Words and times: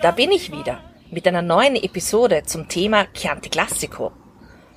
Da 0.00 0.12
bin 0.12 0.30
ich 0.30 0.52
wieder 0.52 0.78
mit 1.10 1.26
einer 1.26 1.42
neuen 1.42 1.74
Episode 1.74 2.44
zum 2.44 2.68
Thema 2.68 3.12
Chianti 3.12 3.48
Classico. 3.48 4.12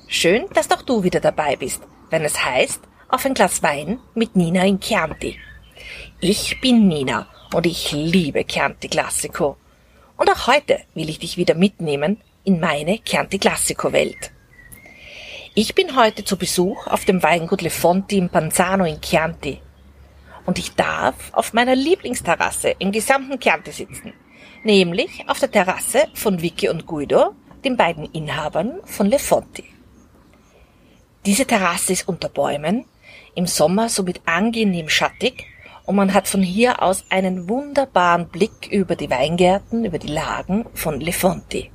Schön, 0.07 0.47
dass 0.55 0.71
auch 0.71 0.81
du 0.81 1.03
wieder 1.03 1.19
dabei 1.19 1.55
bist, 1.55 1.83
wenn 2.09 2.23
es 2.23 2.43
heißt, 2.43 2.81
auf 3.07 3.23
ein 3.23 3.35
Glas 3.35 3.61
Wein 3.61 3.99
mit 4.15 4.35
Nina 4.35 4.65
in 4.65 4.79
Chianti. 4.79 5.37
Ich 6.21 6.59
bin 6.59 6.87
Nina 6.87 7.27
und 7.53 7.67
ich 7.67 7.91
liebe 7.91 8.47
Chianti 8.47 8.87
Classico. 8.87 9.57
Und 10.17 10.31
auch 10.31 10.47
heute 10.47 10.79
will 10.95 11.09
ich 11.09 11.19
dich 11.19 11.37
wieder 11.37 11.53
mitnehmen 11.53 12.19
in 12.43 12.59
meine 12.59 12.97
Chianti 13.03 13.37
Classico 13.37 13.93
Welt. 13.93 14.31
Ich 15.53 15.75
bin 15.75 15.95
heute 15.95 16.23
zu 16.23 16.35
Besuch 16.35 16.87
auf 16.87 17.05
dem 17.05 17.21
Weingut 17.21 17.61
Lefonti 17.61 18.17
in 18.17 18.29
Panzano 18.29 18.85
in 18.85 18.99
Chianti. 18.99 19.61
Und 20.47 20.57
ich 20.57 20.73
darf 20.73 21.15
auf 21.33 21.53
meiner 21.53 21.75
Lieblingsterrasse 21.75 22.73
im 22.79 22.91
gesamten 22.91 23.39
Chianti 23.39 23.71
sitzen. 23.71 24.13
Nämlich 24.63 25.27
auf 25.27 25.39
der 25.39 25.51
Terrasse 25.51 26.07
von 26.13 26.41
Vicky 26.41 26.69
und 26.69 26.85
Guido, 26.85 27.33
den 27.65 27.77
beiden 27.77 28.05
Inhabern 28.11 28.79
von 28.85 29.07
Lefonti. 29.07 29.63
Diese 31.25 31.45
Terrasse 31.45 31.93
ist 31.93 32.07
unter 32.07 32.29
Bäumen, 32.29 32.85
im 33.33 33.47
Sommer 33.47 33.89
somit 33.89 34.21
angenehm 34.25 34.89
schattig 34.89 35.45
und 35.85 35.95
man 35.95 36.13
hat 36.13 36.27
von 36.27 36.43
hier 36.43 36.81
aus 36.81 37.05
einen 37.09 37.49
wunderbaren 37.49 38.27
Blick 38.27 38.67
über 38.71 38.95
die 38.95 39.09
Weingärten, 39.09 39.85
über 39.85 39.97
die 39.97 40.07
Lagen 40.07 40.65
von 40.73 40.99
Lefonti. 41.01 41.71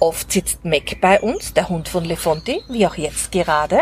Oft 0.00 0.32
sitzt 0.32 0.64
Mac 0.64 1.00
bei 1.00 1.20
uns, 1.20 1.54
der 1.54 1.68
Hund 1.68 1.88
von 1.88 2.04
Lefonti, 2.04 2.62
wie 2.68 2.86
auch 2.86 2.96
jetzt 2.96 3.30
gerade. 3.30 3.80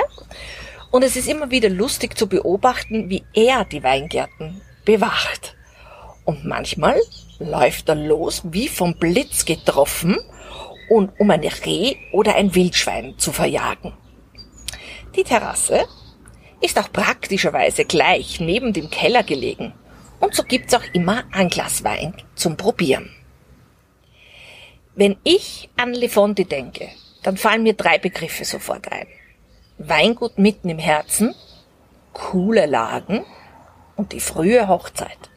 Und 0.91 1.03
es 1.03 1.17
ist 1.17 1.29
immer 1.29 1.51
wieder 1.51 1.69
lustig 1.69 2.19
zu 2.19 2.27
beobachten, 2.27 3.09
wie 3.11 3.25
er 3.33 3.65
die 3.65 3.83
Weingärten 3.83 4.61
bewacht. 4.85 5.57
Und 6.25 6.45
manchmal 6.45 7.01
läuft 7.43 7.89
er 7.89 7.97
los, 7.97 8.43
wie 8.45 8.69
vom 8.69 8.95
Blitz 8.95 9.45
getroffen, 9.45 10.19
und 10.89 11.19
um 11.19 11.31
ein 11.31 11.41
Reh 11.41 11.97
oder 12.13 12.35
ein 12.35 12.55
Wildschwein 12.55 13.15
zu 13.17 13.33
verjagen. 13.33 13.95
Die 15.17 15.25
Terrasse 15.25 15.87
ist 16.61 16.79
auch 16.79 16.93
praktischerweise 16.93 17.85
gleich 17.85 18.41
neben 18.41 18.73
dem 18.73 18.91
Keller 18.91 19.23
gelegen. 19.23 19.73
Und 20.21 20.35
so 20.35 20.43
gibt's 20.43 20.75
auch 20.75 20.85
immer 20.93 21.25
ein 21.33 21.49
Glas 21.49 21.83
Wein 21.83 22.15
zum 22.35 22.57
Probieren. 22.57 23.11
Wenn 24.95 25.17
ich 25.25 25.71
an 25.77 25.95
Lefonti 25.95 26.45
denke, 26.45 26.89
dann 27.23 27.39
fallen 27.39 27.63
mir 27.63 27.75
drei 27.75 27.99
Begriffe 27.99 28.45
sofort 28.45 28.93
ein. 28.93 29.07
Weingut 29.79 30.39
mitten 30.39 30.69
im 30.69 30.79
Herzen, 30.79 31.35
coole 32.13 32.67
Lagen 32.67 33.25
und 33.97 34.13
die 34.13 34.21
frühe 34.21 34.69
Hochzeit. 34.69 35.31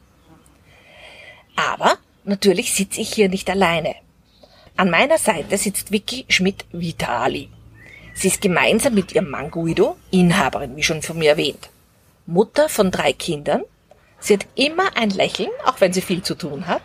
Aber 1.56 1.98
natürlich 2.23 2.73
sitze 2.73 3.02
ich 3.02 3.14
hier 3.14 3.30
nicht 3.30 3.50
alleine. 3.50 3.95
An 4.78 4.89
meiner 4.89 5.17
Seite 5.17 5.58
sitzt 5.58 5.92
Vicky 5.92 6.25
Schmidt-Vitali. 6.28 7.50
Sie 8.14 8.28
ist 8.28 8.42
gemeinsam 8.42 8.94
mit 8.94 9.14
ihrem 9.14 9.30
Mann 9.30 9.52
Guido, 9.52 9.98
Inhaberin, 10.11 10.76
wie 10.76 10.83
schon 10.83 11.02
von 11.02 11.17
mir 11.17 11.31
erwähnt, 11.31 11.70
Mutter 12.26 12.70
von 12.70 12.92
drei 12.92 13.14
Kindern. 13.14 13.64
Sie 14.20 14.33
hat 14.33 14.48
immer 14.55 14.95
ein 14.95 15.10
Lächeln, 15.10 15.49
auch 15.66 15.82
wenn 15.82 15.93
sie 15.93 16.02
viel 16.02 16.23
zu 16.23 16.36
tun 16.36 16.67
hat. 16.67 16.83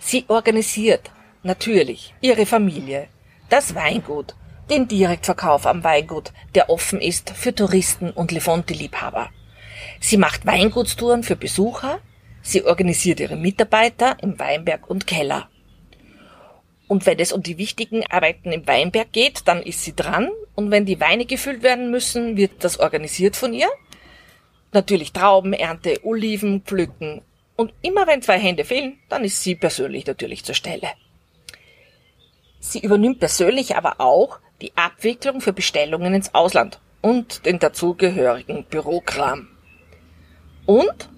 Sie 0.00 0.24
organisiert 0.28 1.10
Natürlich, 1.42 2.12
ihre 2.20 2.44
Familie, 2.44 3.08
das 3.48 3.74
Weingut, 3.74 4.34
den 4.68 4.88
Direktverkauf 4.88 5.66
am 5.66 5.82
Weingut, 5.82 6.32
der 6.54 6.68
offen 6.68 7.00
ist 7.00 7.30
für 7.30 7.54
Touristen 7.54 8.10
und 8.10 8.30
Lefonte-Liebhaber. 8.30 9.30
Sie 10.00 10.18
macht 10.18 10.44
Weingutstouren 10.44 11.22
für 11.22 11.36
Besucher, 11.36 12.00
sie 12.42 12.64
organisiert 12.64 13.20
ihre 13.20 13.36
Mitarbeiter 13.36 14.16
im 14.22 14.38
Weinberg 14.38 14.88
und 14.88 15.06
Keller. 15.06 15.48
Und 16.88 17.06
wenn 17.06 17.20
es 17.20 17.32
um 17.32 17.42
die 17.42 17.56
wichtigen 17.56 18.04
Arbeiten 18.06 18.50
im 18.50 18.66
Weinberg 18.66 19.12
geht, 19.12 19.46
dann 19.46 19.62
ist 19.62 19.84
sie 19.84 19.94
dran. 19.94 20.28
Und 20.56 20.72
wenn 20.72 20.86
die 20.86 20.98
Weine 21.00 21.24
gefüllt 21.24 21.62
werden 21.62 21.90
müssen, 21.92 22.36
wird 22.36 22.64
das 22.64 22.80
organisiert 22.80 23.36
von 23.36 23.52
ihr. 23.52 23.68
Natürlich 24.72 25.12
Trauben, 25.12 25.52
Ernte, 25.52 26.00
Oliven 26.02 26.62
pflücken. 26.62 27.22
Und 27.54 27.72
immer 27.82 28.06
wenn 28.08 28.22
zwei 28.22 28.38
Hände 28.38 28.64
fehlen, 28.64 28.98
dann 29.08 29.22
ist 29.22 29.42
sie 29.42 29.54
persönlich 29.54 30.06
natürlich 30.06 30.44
zur 30.44 30.56
Stelle. 30.56 30.88
Sie 32.58 32.80
übernimmt 32.80 33.20
persönlich 33.20 33.76
aber 33.76 34.00
auch 34.00 34.40
die 34.60 34.76
Abwicklung 34.76 35.40
für 35.40 35.52
Bestellungen 35.52 36.12
ins 36.12 36.34
Ausland 36.34 36.80
und 37.00 37.46
den 37.46 37.58
dazugehörigen 37.58 38.64
Bürokram. 38.64 39.48
Und 40.66 41.08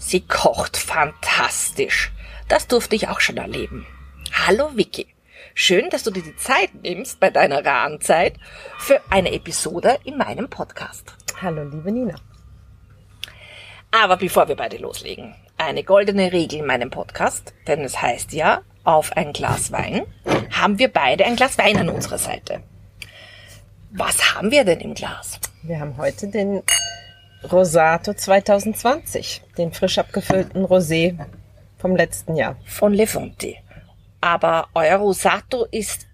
sie 0.00 0.22
kocht 0.22 0.76
fantastisch. 0.76 2.10
Das 2.48 2.66
durfte 2.66 2.96
ich 2.96 3.08
auch 3.08 3.20
schon 3.20 3.36
erleben. 3.36 3.86
Hallo 4.32 4.70
Vicky. 4.74 5.06
Schön, 5.54 5.90
dass 5.90 6.02
du 6.02 6.10
dir 6.10 6.22
die 6.22 6.36
Zeit 6.36 6.70
nimmst 6.82 7.20
bei 7.20 7.30
deiner 7.30 7.64
raren 7.64 8.00
Zeit 8.00 8.34
für 8.78 9.00
eine 9.10 9.32
Episode 9.32 9.98
in 10.04 10.16
meinem 10.16 10.48
Podcast. 10.48 11.14
Hallo 11.40 11.64
liebe 11.64 11.92
Nina. 11.92 12.16
Aber 13.90 14.16
bevor 14.16 14.48
wir 14.48 14.56
beide 14.56 14.78
loslegen, 14.78 15.34
eine 15.58 15.84
goldene 15.84 16.32
Regel 16.32 16.60
in 16.60 16.66
meinem 16.66 16.90
Podcast, 16.90 17.52
denn 17.66 17.80
es 17.82 18.00
heißt 18.00 18.32
ja, 18.32 18.62
auf 18.84 19.16
ein 19.16 19.32
Glas 19.32 19.72
Wein, 19.72 20.06
haben 20.50 20.78
wir 20.78 20.88
beide 20.88 21.24
ein 21.26 21.36
Glas 21.36 21.58
Wein 21.58 21.76
an 21.76 21.88
unserer 21.88 22.18
Seite. 22.18 22.62
Was 23.90 24.34
haben 24.34 24.50
wir 24.50 24.64
denn 24.64 24.80
im 24.80 24.94
Glas? 24.94 25.40
Wir 25.62 25.80
haben 25.80 25.96
heute 25.96 26.28
den 26.28 26.62
Rosato 27.50 28.12
2020, 28.12 29.42
den 29.56 29.72
frisch 29.72 29.98
abgefüllten 29.98 30.64
Rosé 30.64 31.16
vom 31.78 31.96
letzten 31.96 32.36
Jahr. 32.36 32.56
Von 32.64 32.92
Lefonti. 32.92 33.56
Aber 34.20 34.68
euer 34.74 34.96
Rosato 34.96 35.66
ist 35.70 36.06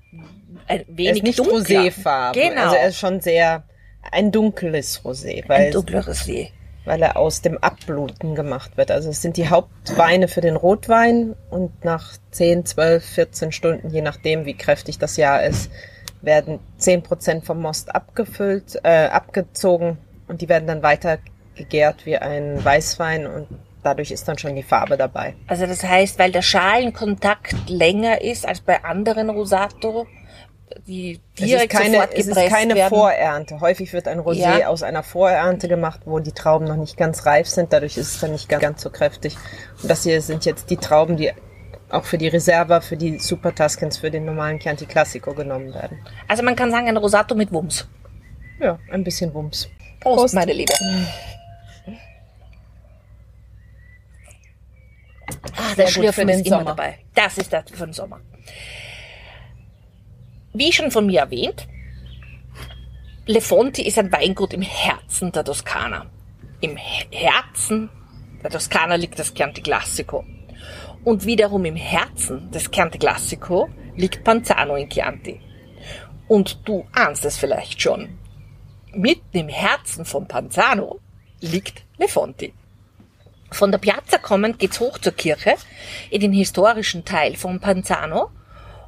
ein 0.68 0.84
wenig 0.88 1.06
er 1.06 1.16
ist 1.16 1.22
nicht 1.22 1.38
dunkler. 1.38 1.80
Roséfarben. 1.80 2.40
Genau. 2.40 2.62
Also 2.62 2.76
er 2.76 2.88
ist 2.88 2.98
schon 2.98 3.20
sehr 3.20 3.64
ein 4.12 4.30
dunkles 4.30 5.04
Rosé, 5.04 5.44
weil 5.48 5.66
ein 5.66 5.72
dunkleres 5.72 6.26
Rosé. 6.26 6.50
weil 6.84 7.02
er 7.02 7.16
aus 7.16 7.42
dem 7.42 7.58
Abbluten 7.58 8.34
gemacht 8.34 8.76
wird. 8.76 8.92
Also 8.92 9.10
es 9.10 9.20
sind 9.20 9.36
die 9.36 9.48
Hauptweine 9.48 10.28
für 10.28 10.40
den 10.40 10.56
Rotwein 10.56 11.34
und 11.50 11.84
nach 11.84 12.12
10, 12.30 12.64
12, 12.64 13.04
14 13.04 13.52
Stunden, 13.52 13.90
je 13.90 14.02
nachdem 14.02 14.46
wie 14.46 14.54
kräftig 14.54 14.98
das 14.98 15.16
Jahr 15.16 15.42
ist, 15.42 15.70
werden 16.22 16.60
10% 16.80 17.42
vom 17.42 17.60
Most 17.60 17.94
abgefüllt, 17.94 18.78
äh, 18.84 19.06
abgezogen 19.06 19.98
und 20.28 20.40
die 20.40 20.48
werden 20.48 20.66
dann 20.66 20.82
weiter 20.82 21.18
gegärt 21.54 22.04
wie 22.06 22.16
ein 22.16 22.62
Weißwein 22.64 23.26
und 23.26 23.48
dadurch 23.82 24.10
ist 24.10 24.26
dann 24.28 24.36
schon 24.38 24.54
die 24.56 24.62
Farbe 24.62 24.96
dabei. 24.96 25.34
Also 25.46 25.66
das 25.66 25.82
heißt, 25.82 26.18
weil 26.18 26.32
der 26.32 26.42
Schalenkontakt 26.42 27.54
länger 27.68 28.20
ist 28.20 28.46
als 28.46 28.60
bei 28.60 28.82
anderen 28.84 29.30
Rosato, 29.30 30.06
die 30.86 31.20
direkt 31.38 31.72
es 31.72 31.78
ist 31.78 31.82
keine, 31.82 31.94
sofort 31.94 32.14
es 32.14 32.26
ist 32.26 32.48
keine 32.48 32.74
werden. 32.74 32.88
Vorernte. 32.90 33.60
Häufig 33.60 33.92
wird 33.92 34.08
ein 34.08 34.18
Rosé 34.20 34.58
Ja. 34.60 34.66
aus 34.66 34.82
einer 34.82 35.02
Vorernte 35.04 35.68
gemacht, 35.68 36.00
wo 36.04 36.18
die 36.18 36.32
Trauben 36.32 36.66
noch 36.66 36.76
nicht 36.76 36.96
ganz 36.96 37.24
reif 37.24 37.48
sind. 37.48 37.72
Dadurch 37.72 37.96
ist 37.96 38.14
es 38.14 38.20
dann 38.20 38.32
nicht 38.32 38.48
ganz, 38.48 38.62
ganz 38.62 38.82
so 38.82 38.90
kräftig. 38.90 39.36
Und 39.80 39.90
das 39.90 40.02
hier 40.02 40.20
sind 40.20 40.44
jetzt 40.44 40.68
die 40.70 40.76
Trauben, 40.76 41.16
die 41.16 41.30
auch 41.88 42.04
für 42.04 42.18
die 42.18 42.26
Reserva, 42.28 42.80
für 42.80 42.96
die 42.96 43.18
Super 43.20 43.54
Tuscans, 43.54 43.98
für 43.98 44.10
den 44.10 44.24
normalen 44.24 44.58
Chianti 44.58 44.86
Classico 44.86 45.32
genommen 45.34 45.72
werden. 45.72 45.98
Also 46.26 46.42
man 46.42 46.56
kann 46.56 46.72
sagen, 46.72 46.88
ein 46.88 46.96
Rosato 46.96 47.36
mit 47.36 47.52
Wumms. 47.52 47.86
Ja, 48.58 48.78
ein 48.90 49.04
bisschen 49.04 49.32
Wumms. 49.32 49.68
Prost, 50.06 50.18
Prost. 50.20 50.34
meine 50.34 50.52
Liebe. 50.52 50.72
Ah, 55.56 55.74
der 55.76 55.88
Schlürfen 55.88 56.28
ist 56.28 56.46
immer 56.46 56.58
Sommer. 56.58 56.64
dabei. 56.70 56.98
Das 57.14 57.38
ist 57.38 57.52
das 57.52 57.64
für 57.72 57.84
den 57.86 57.92
Sommer. 57.92 58.20
Wie 60.52 60.72
schon 60.72 60.92
von 60.92 61.06
mir 61.06 61.20
erwähnt, 61.20 61.66
Lefonti 63.26 63.82
ist 63.82 63.98
ein 63.98 64.12
Weingut 64.12 64.52
im 64.54 64.62
Herzen 64.62 65.32
der 65.32 65.42
Toskana. 65.44 66.06
Im 66.60 66.76
He- 66.76 67.08
Herzen 67.10 67.90
der 68.44 68.50
Toskana 68.50 68.94
liegt 68.94 69.18
das 69.18 69.34
Chianti 69.34 69.60
Classico. 69.60 70.24
Und 71.04 71.26
wiederum 71.26 71.64
im 71.64 71.76
Herzen 71.76 72.48
des 72.52 72.70
Chianti 72.70 72.98
Classico 72.98 73.68
liegt 73.96 74.22
Panzano 74.22 74.76
in 74.76 74.88
Chianti. 74.88 75.40
Und 76.28 76.60
du 76.68 76.84
ahnst 76.92 77.24
es 77.24 77.36
vielleicht 77.36 77.82
schon. 77.82 78.16
Mitten 78.96 79.36
im 79.36 79.48
Herzen 79.48 80.06
von 80.06 80.26
Panzano 80.26 81.00
liegt 81.40 81.82
Lefonti. 81.98 82.54
Von 83.52 83.70
der 83.70 83.76
Piazza 83.76 84.16
kommend 84.16 84.58
geht's 84.58 84.80
hoch 84.80 84.96
zur 84.96 85.12
Kirche 85.12 85.54
in 86.08 86.22
den 86.22 86.32
historischen 86.32 87.04
Teil 87.04 87.36
von 87.36 87.60
Panzano 87.60 88.30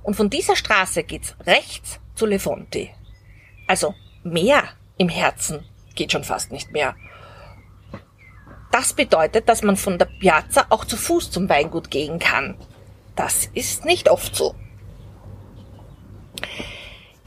und 0.03 0.15
von 0.15 0.31
dieser 0.31 0.57
Straße 0.57 1.05
geht's 1.05 1.37
rechts 1.47 2.01
zu 2.15 2.25
Lefonti. 2.25 2.91
Also 3.67 3.95
mehr 4.23 4.63
im 4.97 5.11
Herzen 5.11 5.67
geht 5.95 6.13
schon 6.13 6.25
fast 6.25 6.53
nicht 6.53 6.73
mehr. 6.73 6.97
Das 8.73 8.95
bedeutet, 8.95 9.47
dass 9.47 9.63
man 9.63 9.77
von 9.77 9.99
der 9.99 10.07
Piazza 10.07 10.65
auch 10.71 10.87
zu 10.87 10.97
Fuß 10.97 11.31
zum 11.31 11.51
Weingut 11.51 11.91
gehen 11.91 12.19
kann. 12.19 12.55
Das 13.15 13.51
ist 13.53 13.85
nicht 13.85 14.09
oft 14.09 14.35
so. 14.35 14.55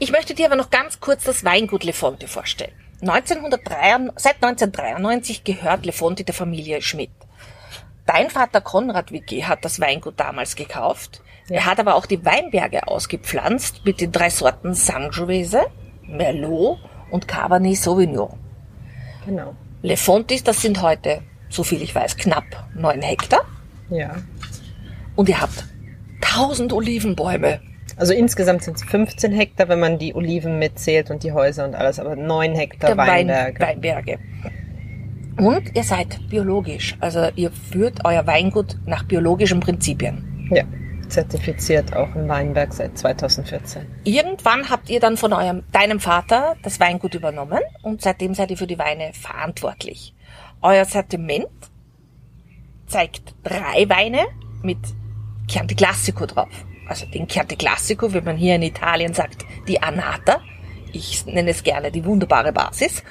Ich 0.02 0.10
möchte 0.10 0.34
dir 0.34 0.46
aber 0.46 0.56
noch 0.56 0.70
ganz 0.70 0.98
kurz 0.98 1.22
das 1.22 1.44
Weingut 1.44 1.84
Lefonti 1.84 2.26
vorstellen. 2.26 2.72
1993, 3.02 4.12
seit 4.16 4.34
1993 4.42 5.44
gehört 5.44 5.86
Lefonti 5.86 6.24
der 6.24 6.34
Familie 6.34 6.82
Schmidt. 6.82 7.12
Dein 8.04 8.28
Vater 8.28 8.60
Konrad 8.60 9.12
Wicki 9.12 9.42
hat 9.42 9.64
das 9.64 9.78
Weingut 9.78 10.18
damals 10.18 10.56
gekauft. 10.56 11.22
Ja. 11.48 11.58
Er 11.58 11.66
hat 11.66 11.78
aber 11.78 11.94
auch 11.94 12.06
die 12.06 12.24
Weinberge 12.24 12.88
ausgepflanzt 12.88 13.82
mit 13.84 14.00
den 14.00 14.10
drei 14.10 14.28
Sorten 14.28 14.74
Sangiovese, 14.74 15.66
Merlot 16.02 16.80
und 17.12 17.28
Cabernet 17.28 17.76
Sauvignon. 17.76 18.36
Genau. 19.24 19.54
Le 19.82 19.96
Fontis, 19.96 20.42
das 20.42 20.62
sind 20.62 20.82
heute, 20.82 21.22
so 21.48 21.62
viel 21.62 21.80
ich 21.80 21.94
weiß, 21.94 22.16
knapp 22.16 22.66
neun 22.74 23.02
Hektar. 23.02 23.42
Ja. 23.88 24.16
Und 25.14 25.28
ihr 25.28 25.40
habt 25.40 25.64
1000 26.22 26.72
Olivenbäume. 26.72 27.60
Also 28.02 28.14
insgesamt 28.14 28.64
sind 28.64 28.78
es 28.78 28.82
15 28.82 29.30
Hektar, 29.30 29.68
wenn 29.68 29.78
man 29.78 29.96
die 29.96 30.12
Oliven 30.12 30.58
mitzählt 30.58 31.12
und 31.12 31.22
die 31.22 31.30
Häuser 31.30 31.64
und 31.64 31.76
alles, 31.76 32.00
aber 32.00 32.16
9 32.16 32.52
Hektar 32.52 32.96
Weinberge. 32.96 33.60
Weinberge. 33.60 34.18
Und 35.38 35.76
ihr 35.76 35.84
seid 35.84 36.18
biologisch. 36.28 36.96
Also 36.98 37.28
ihr 37.36 37.52
führt 37.52 38.04
euer 38.04 38.26
Weingut 38.26 38.76
nach 38.86 39.04
biologischen 39.04 39.60
Prinzipien. 39.60 40.48
Ja, 40.50 40.64
zertifiziert 41.08 41.94
auch 41.94 42.12
im 42.16 42.26
Weinberg 42.26 42.72
seit 42.72 42.98
2014. 42.98 43.86
Irgendwann 44.02 44.68
habt 44.68 44.90
ihr 44.90 44.98
dann 44.98 45.16
von 45.16 45.32
eurem, 45.32 45.62
deinem 45.70 46.00
Vater 46.00 46.56
das 46.64 46.80
Weingut 46.80 47.14
übernommen 47.14 47.60
und 47.82 48.02
seitdem 48.02 48.34
seid 48.34 48.50
ihr 48.50 48.56
für 48.56 48.66
die 48.66 48.80
Weine 48.80 49.12
verantwortlich. 49.12 50.12
Euer 50.60 50.86
Sortiment 50.86 51.46
zeigt 52.88 53.36
drei 53.44 53.88
Weine 53.88 54.22
mit 54.64 54.78
Chianti 55.46 55.76
Classico 55.76 56.26
drauf. 56.26 56.48
Also 56.92 57.06
den 57.06 57.26
Chianti 57.26 57.56
Classico, 57.56 58.12
wie 58.12 58.20
man 58.20 58.36
hier 58.36 58.56
in 58.56 58.60
Italien 58.60 59.14
sagt, 59.14 59.46
die 59.66 59.82
Anata. 59.82 60.42
Ich 60.92 61.24
nenne 61.24 61.52
es 61.52 61.62
gerne 61.62 61.90
die 61.90 62.04
wunderbare 62.04 62.52
Basis. 62.52 63.02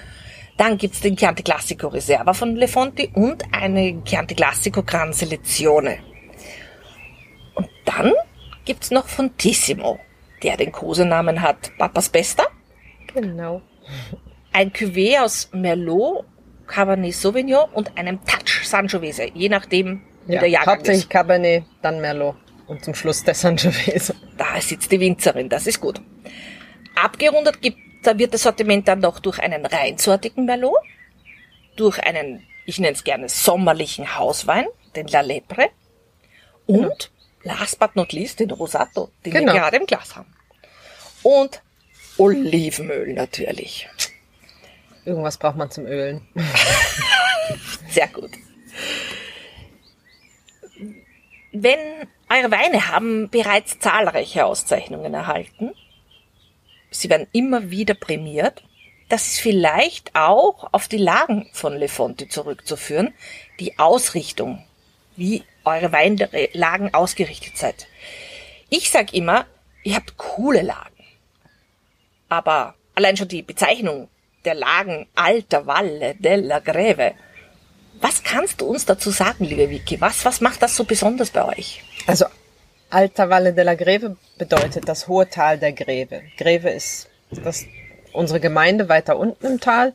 Dann 0.56 0.78
gibt's 0.78 1.02
den 1.02 1.18
Chianti 1.18 1.42
Classico 1.42 1.88
Reserva 1.88 2.36
von 2.36 2.56
Le 2.56 2.68
Fonti 2.68 3.10
und 3.16 3.44
eine 3.52 4.04
Chianti 4.04 4.36
Classico 4.36 4.84
Gran 4.84 5.14
Selezione. 5.14 5.98
Und 7.56 7.70
dann 7.86 8.14
gibt's 8.66 8.92
noch 8.92 9.08
Fontissimo, 9.08 9.98
der 10.44 10.58
den 10.58 10.72
Kosenamen 10.72 11.42
hat 11.42 11.76
Papas 11.80 12.10
Besta. 12.10 12.44
Genau. 13.16 13.64
Ein 14.54 14.72
Cuvée 14.72 15.20
aus 15.24 15.50
Merlot, 15.54 16.24
Cabernet 16.68 17.16
Sauvignon 17.16 17.68
und 17.74 17.98
einem 17.98 18.24
Touch 18.26 18.64
Sangiovese, 18.64 19.32
je 19.34 19.50
nachdem, 19.50 20.04
wie 20.28 20.36
Ja, 20.36 20.42
der 20.42 20.50
Jahrgang 20.50 20.76
hauptsächlich 20.76 21.06
ist. 21.06 21.10
Cabernet, 21.10 21.64
dann 21.82 22.00
Merlot 22.00 22.36
und 22.72 22.86
zum 22.86 22.96
Schluss 22.96 23.24
der 23.26 23.34
Sangiovese. 23.36 24.16
Da 24.38 24.60
sitzt 24.62 24.92
die 24.94 25.00
Winzerin, 25.02 25.50
das 25.50 25.68
ist 25.68 25.82
gut. 25.82 26.02
Abgerundet 26.96 27.62
gibt, 27.62 27.78
da 28.04 28.18
wird 28.18 28.34
das 28.34 28.44
Sortiment 28.44 28.88
dann 28.88 29.00
noch 29.00 29.20
durch 29.20 29.40
einen 29.40 29.66
reinsortigen 29.66 30.46
Merlot, 30.46 30.78
durch 31.76 32.00
einen, 32.02 32.48
ich 32.66 32.80
nenne 32.80 32.94
es 32.94 33.04
gerne, 33.04 33.28
sommerlichen 33.28 34.18
Hauswein, 34.18 34.66
den 34.96 35.08
La 35.08 35.20
Lepre, 35.20 35.70
und 36.66 37.12
last 37.44 37.78
but 37.78 37.96
not 37.98 38.14
least 38.14 38.40
den 38.40 38.52
Rosato, 38.52 39.12
den 39.26 39.34
Genau. 39.34 39.52
wir 39.54 39.60
gerade 39.60 39.78
im 39.78 39.86
Glas 39.86 40.16
haben. 40.16 40.34
Und 41.24 41.62
Olivenöl 42.18 43.14
natürlich. 43.14 43.90
Irgendwas 45.04 45.38
braucht 45.38 45.58
man 45.58 45.70
zum 45.70 45.86
Ölen. 45.88 46.26
Sehr 47.90 48.08
gut. 48.08 48.32
Wenn 51.52 52.08
eure 52.32 52.52
Weine 52.52 52.88
haben 52.88 53.30
bereits 53.30 53.80
zahlreiche 53.80 54.46
Auszeichnungen 54.46 55.14
erhalten, 55.14 55.72
sie 56.90 57.10
werden 57.10 57.28
immer 57.32 57.70
wieder 57.70 57.94
prämiert, 57.94 58.64
das 59.10 59.28
ist 59.28 59.42
vielleicht 59.42 60.16
auch 60.16 60.70
auf 60.72 60.88
die 60.88 60.98
Lagen 60.98 61.50
von 61.52 61.76
Le 61.76 61.90
Fonti 61.90 62.30
zurückzuführen, 62.30 63.14
die 63.60 63.78
Ausrichtung, 63.78 64.64
wie 65.18 65.44
eure 65.66 65.92
Weinlagen 65.92 66.94
ausgerichtet 66.94 67.58
seid. 67.58 67.88
Ich 68.70 68.90
sag 68.90 69.14
immer, 69.14 69.46
ihr 69.84 69.96
habt 69.96 70.18
coole 70.18 70.62
Lagen. 70.62 71.04
Aber 72.30 72.76
allein 72.96 73.18
schon 73.18 73.28
die 73.28 73.42
Bezeichnung 73.42 74.08
der 74.46 74.56
Lagen 74.56 75.08
Alta 75.14 75.66
Valle 75.66 76.16
della 76.16 76.60
Greve. 76.60 77.14
Was 78.00 78.24
kannst 78.24 78.62
du 78.62 78.66
uns 78.66 78.86
dazu 78.86 79.12
sagen, 79.12 79.44
liebe 79.44 79.70
Vicky? 79.70 80.00
Was, 80.00 80.24
was 80.24 80.40
macht 80.40 80.62
das 80.62 80.76
so 80.76 80.86
besonders 80.86 81.32
bei 81.32 81.44
euch? 81.44 81.84
Also 82.08 82.26
Alta 82.90 83.30
Valle 83.30 83.54
della 83.54 83.76
Greve 83.76 84.18
bedeutet 84.38 84.88
das 84.88 85.08
hohe 85.08 85.30
Tal 85.30 85.58
der 85.58 85.72
Greve. 85.72 86.22
Greve 86.38 86.70
ist 86.70 87.08
das, 87.30 87.66
unsere 88.12 88.40
Gemeinde 88.40 88.90
weiter 88.90 89.18
unten 89.18 89.46
im 89.46 89.60
Tal, 89.60 89.94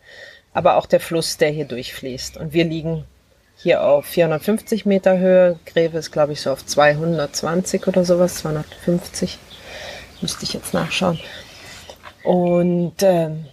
aber 0.55 0.76
auch 0.76 0.87
der 0.87 1.00
Fluss, 1.00 1.37
der 1.37 1.50
hier 1.50 1.67
durchfließt. 1.67 2.38
Und 2.38 2.53
wir 2.55 2.64
liegen 2.64 3.05
hier 3.58 3.85
auf 3.85 4.06
450 4.06 4.87
Meter 4.87 5.19
Höhe. 5.19 5.58
Greve 5.67 5.99
ist, 5.99 6.11
glaube 6.11 6.32
ich, 6.32 6.41
so 6.41 6.53
auf 6.53 6.64
220 6.64 7.87
oder 7.87 8.05
sowas, 8.05 8.37
250. 8.37 9.38
Müsste 10.23 10.44
ich 10.44 10.55
jetzt 10.55 10.73
nachschauen. 10.73 11.20
Und 12.23 13.02
ähm, 13.02 13.44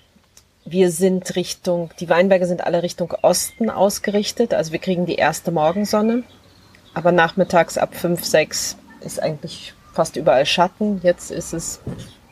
wir 0.65 0.91
sind 0.91 1.35
Richtung, 1.35 1.89
die 1.99 2.09
Weinberge 2.09 2.47
sind 2.47 2.65
alle 2.65 2.83
Richtung 2.83 3.13
Osten 3.21 3.69
ausgerichtet. 3.69 4.53
Also 4.53 4.71
wir 4.71 4.79
kriegen 4.79 5.05
die 5.05 5.15
erste 5.15 5.51
Morgensonne. 5.51 6.23
Aber 6.93 7.11
nachmittags 7.11 7.77
ab 7.77 7.95
5, 7.95 8.23
6 8.23 8.77
ist 9.01 9.21
eigentlich 9.21 9.73
fast 9.93 10.15
überall 10.15 10.45
Schatten. 10.45 10.99
Jetzt 11.03 11.31
ist 11.31 11.53
es 11.53 11.79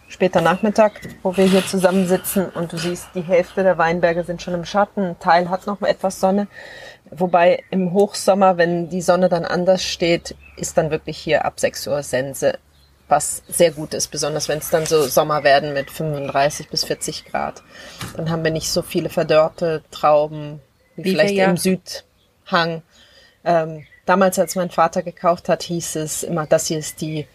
später 0.08 0.42
Nachmittag, 0.42 0.94
wo 1.24 1.36
wir 1.38 1.46
hier 1.46 1.66
zusammensitzen 1.66 2.48
und 2.50 2.72
du 2.74 2.78
siehst, 2.78 3.08
die 3.16 3.22
Hälfte 3.22 3.64
der 3.64 3.78
Weinberge 3.78 4.24
sind 4.24 4.42
schon 4.42 4.54
im 4.54 4.66
Schatten. 4.66 5.02
Ein 5.02 5.20
Teil 5.20 5.50
hat 5.50 5.68
noch 5.68 5.82
etwas 5.82 6.20
Sonne. 6.20 6.48
Wobei 7.10 7.64
im 7.72 7.92
Hochsommer, 7.94 8.58
wenn 8.58 8.90
die 8.90 9.02
Sonne 9.02 9.30
dann 9.30 9.46
anders 9.46 9.84
steht, 9.84 10.36
ist 10.58 10.78
dann 10.78 10.92
wirklich 10.92 11.18
hier 11.18 11.46
ab 11.46 11.60
6 11.60 11.88
Uhr 11.88 12.04
Sense, 12.04 12.58
was 13.08 13.44
sehr 13.48 13.72
gut 13.72 13.94
ist, 13.94 14.08
besonders 14.10 14.48
wenn 14.48 14.60
es 14.60 14.70
dann 14.70 14.86
so 14.86 15.02
Sommer 15.04 15.44
werden 15.44 15.74
mit 15.74 15.92
35 15.92 16.70
bis 16.70 16.84
40 16.86 17.26
Grad. 17.26 17.62
Dann 18.16 18.30
haben 18.30 18.44
wir 18.44 18.52
nicht 18.52 18.70
so 18.70 18.82
viele 18.82 19.10
verdörrte 19.10 19.82
Trauben 19.92 20.62
wie, 20.96 21.04
Wie 21.06 21.10
vielleicht 21.12 21.36
ja- 21.36 21.50
im 21.50 21.58
Südhang. 21.58 22.84
Ähm, 23.44 23.86
damals, 24.06 24.40
als 24.40 24.56
mein 24.56 24.70
Vater 24.70 25.04
gekauft 25.04 25.50
hat, 25.50 25.64
hieß 25.64 25.96
es 25.98 26.24
immer, 26.24 26.46
das 26.48 26.68
hier 26.68 26.80
ist 26.80 27.02
die 27.02 27.28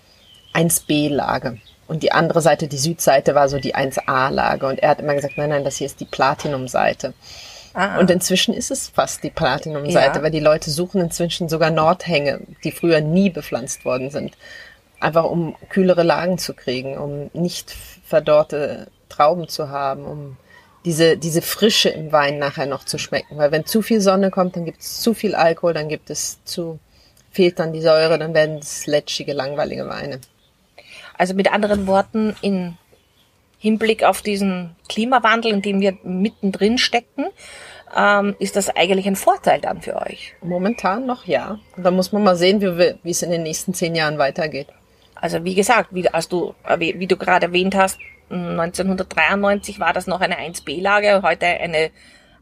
1B-Lage. 0.55 1.59
Und 1.87 2.03
die 2.03 2.13
andere 2.13 2.41
Seite, 2.41 2.67
die 2.67 2.79
Südseite, 2.79 3.35
war 3.35 3.49
so 3.49 3.59
die 3.59 3.75
1A-Lage. 3.77 4.67
Und 4.67 4.81
er 4.81 4.91
hat 4.91 5.01
immer 5.01 5.15
gesagt, 5.15 5.35
nein, 5.39 5.51
nein, 5.51 5.65
das 5.65 5.77
hier 5.77 5.87
ist 5.87 6.01
die 6.01 6.05
Platinum-Seite. 6.07 7.15
Ah, 7.75 7.99
Und 7.99 8.11
inzwischen 8.11 8.55
ist 8.55 8.71
es 8.71 8.89
fast 8.89 9.23
die 9.23 9.31
Platinum-Seite, 9.31 10.19
Ja. 10.19 10.23
weil 10.25 10.31
die 10.31 10.41
Leute 10.41 10.71
suchen 10.71 11.01
inzwischen 11.01 11.49
sogar 11.49 11.71
Nordhänge, 11.71 12.41
die 12.65 12.73
früher 12.73 13.01
nie 13.01 13.31
bepflanzt 13.31 13.85
worden 13.85 14.11
sind. 14.11 14.37
Einfach 14.99 15.25
um 15.25 15.55
kühlere 15.69 16.03
Lagen 16.03 16.39
zu 16.39 16.55
kriegen, 16.55 16.97
um 16.97 17.31
nicht 17.35 17.71
verdorrte 18.05 18.89
Trauben 19.11 19.47
zu 19.49 19.69
haben, 19.69 20.05
um 20.07 20.37
diese, 20.87 21.19
diese 21.19 21.43
Frische 21.43 21.89
im 21.89 22.13
Wein 22.13 22.39
nachher 22.39 22.67
noch 22.67 22.85
zu 22.85 22.97
schmecken. 22.97 23.37
Weil 23.37 23.51
wenn 23.51 23.67
zu 23.67 23.83
viel 23.83 24.01
Sonne 24.01 24.31
kommt, 24.31 24.55
dann 24.57 24.65
gibt 24.65 24.81
es 24.81 25.03
zu 25.03 25.13
viel 25.15 25.35
Alkohol, 25.35 25.75
dann 25.75 25.89
gibt 25.89 26.11
es 26.11 26.43
zu, 26.45 26.79
fehlt 27.33 27.59
dann 27.59 27.73
die 27.73 27.83
Säure, 27.83 28.19
dann 28.19 28.33
werden 28.33 28.59
es 28.59 28.87
lätschige, 28.87 29.33
langweilige 29.33 29.89
Weine. 29.89 30.21
also 31.19 31.35
mit 31.35 31.53
anderen 31.53 31.89
Worten, 31.89 32.37
in 32.41 32.79
Hinblick 33.59 34.05
auf 34.05 34.23
diesen 34.23 34.77
Klimawandel, 34.89 35.53
in 35.53 35.63
dem 35.63 35.81
wir 35.81 35.99
mittendrin 36.05 36.79
stecken, 36.79 37.27
ähm, 37.97 38.37
ist 38.39 38.55
das 38.55 38.69
eigentlich 38.69 39.09
ein 39.09 39.17
Vorteil 39.17 39.61
dann 39.61 39.83
für 39.83 39.97
euch. 39.97 40.35
Momentan 40.41 41.05
noch 41.05 41.25
ja. 41.25 41.59
Und 41.77 41.83
da 41.83 41.91
muss 41.91 42.13
man 42.13 42.23
mal 42.23 42.37
sehen, 42.37 42.61
wie, 42.61 42.95
wie 43.03 43.11
es 43.11 43.23
in 43.23 43.31
den 43.33 43.43
nächsten 43.43 43.75
zehn 43.75 43.97
Jahren 43.97 44.19
weitergeht. 44.19 44.69
Also 45.17 45.43
wie 45.43 45.55
gesagt, 45.55 45.89
wie, 45.93 46.09
als 46.09 46.29
du, 46.29 46.55
äh, 46.69 46.79
wie, 46.79 47.01
wie 47.01 47.07
du 47.09 47.17
gerade 47.17 47.47
erwähnt 47.47 47.75
hast, 47.75 47.99
1993 48.31 49.79
war 49.81 49.93
das 49.93 50.07
noch 50.07 50.21
eine 50.21 50.37
1B-Lage, 50.39 51.23
heute 51.23 51.47
eine 51.47 51.91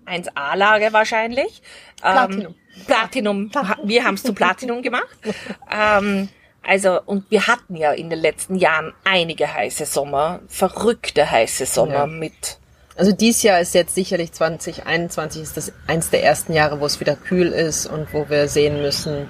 1A-Lage 0.06 0.92
wahrscheinlich. 0.92 1.62
Platinum. 2.00 2.46
Ähm, 2.46 2.54
Platinum. 2.86 3.50
Wir 3.84 4.04
haben 4.04 4.14
es 4.14 4.22
zu 4.22 4.34
Platinum 4.34 4.82
gemacht. 4.82 5.16
ähm, 5.70 6.28
also, 6.62 7.00
und 7.04 7.30
wir 7.30 7.46
hatten 7.46 7.76
ja 7.76 7.92
in 7.92 8.08
den 8.10 8.18
letzten 8.18 8.56
Jahren 8.56 8.92
einige 9.04 9.52
heiße 9.52 9.84
Sommer, 9.86 10.40
verrückte 10.48 11.30
heiße 11.30 11.66
Sommer 11.66 11.92
Ja. 11.92 12.06
mit, 12.06 12.58
Also 12.96 13.12
dies 13.12 13.42
Jahr 13.42 13.60
ist 13.60 13.74
jetzt 13.74 13.94
sicherlich 13.94 14.32
2021 14.32 15.42
ist 15.42 15.56
das 15.56 15.72
eins 15.86 16.10
der 16.10 16.22
ersten 16.24 16.52
Jahre, 16.54 16.80
wo 16.80 16.86
es 16.86 17.00
wieder 17.00 17.16
kühl 17.16 17.48
ist 17.48 17.86
und 17.86 18.12
wo 18.14 18.28
wir 18.30 18.48
sehen 18.48 18.80
müssen, 18.80 19.28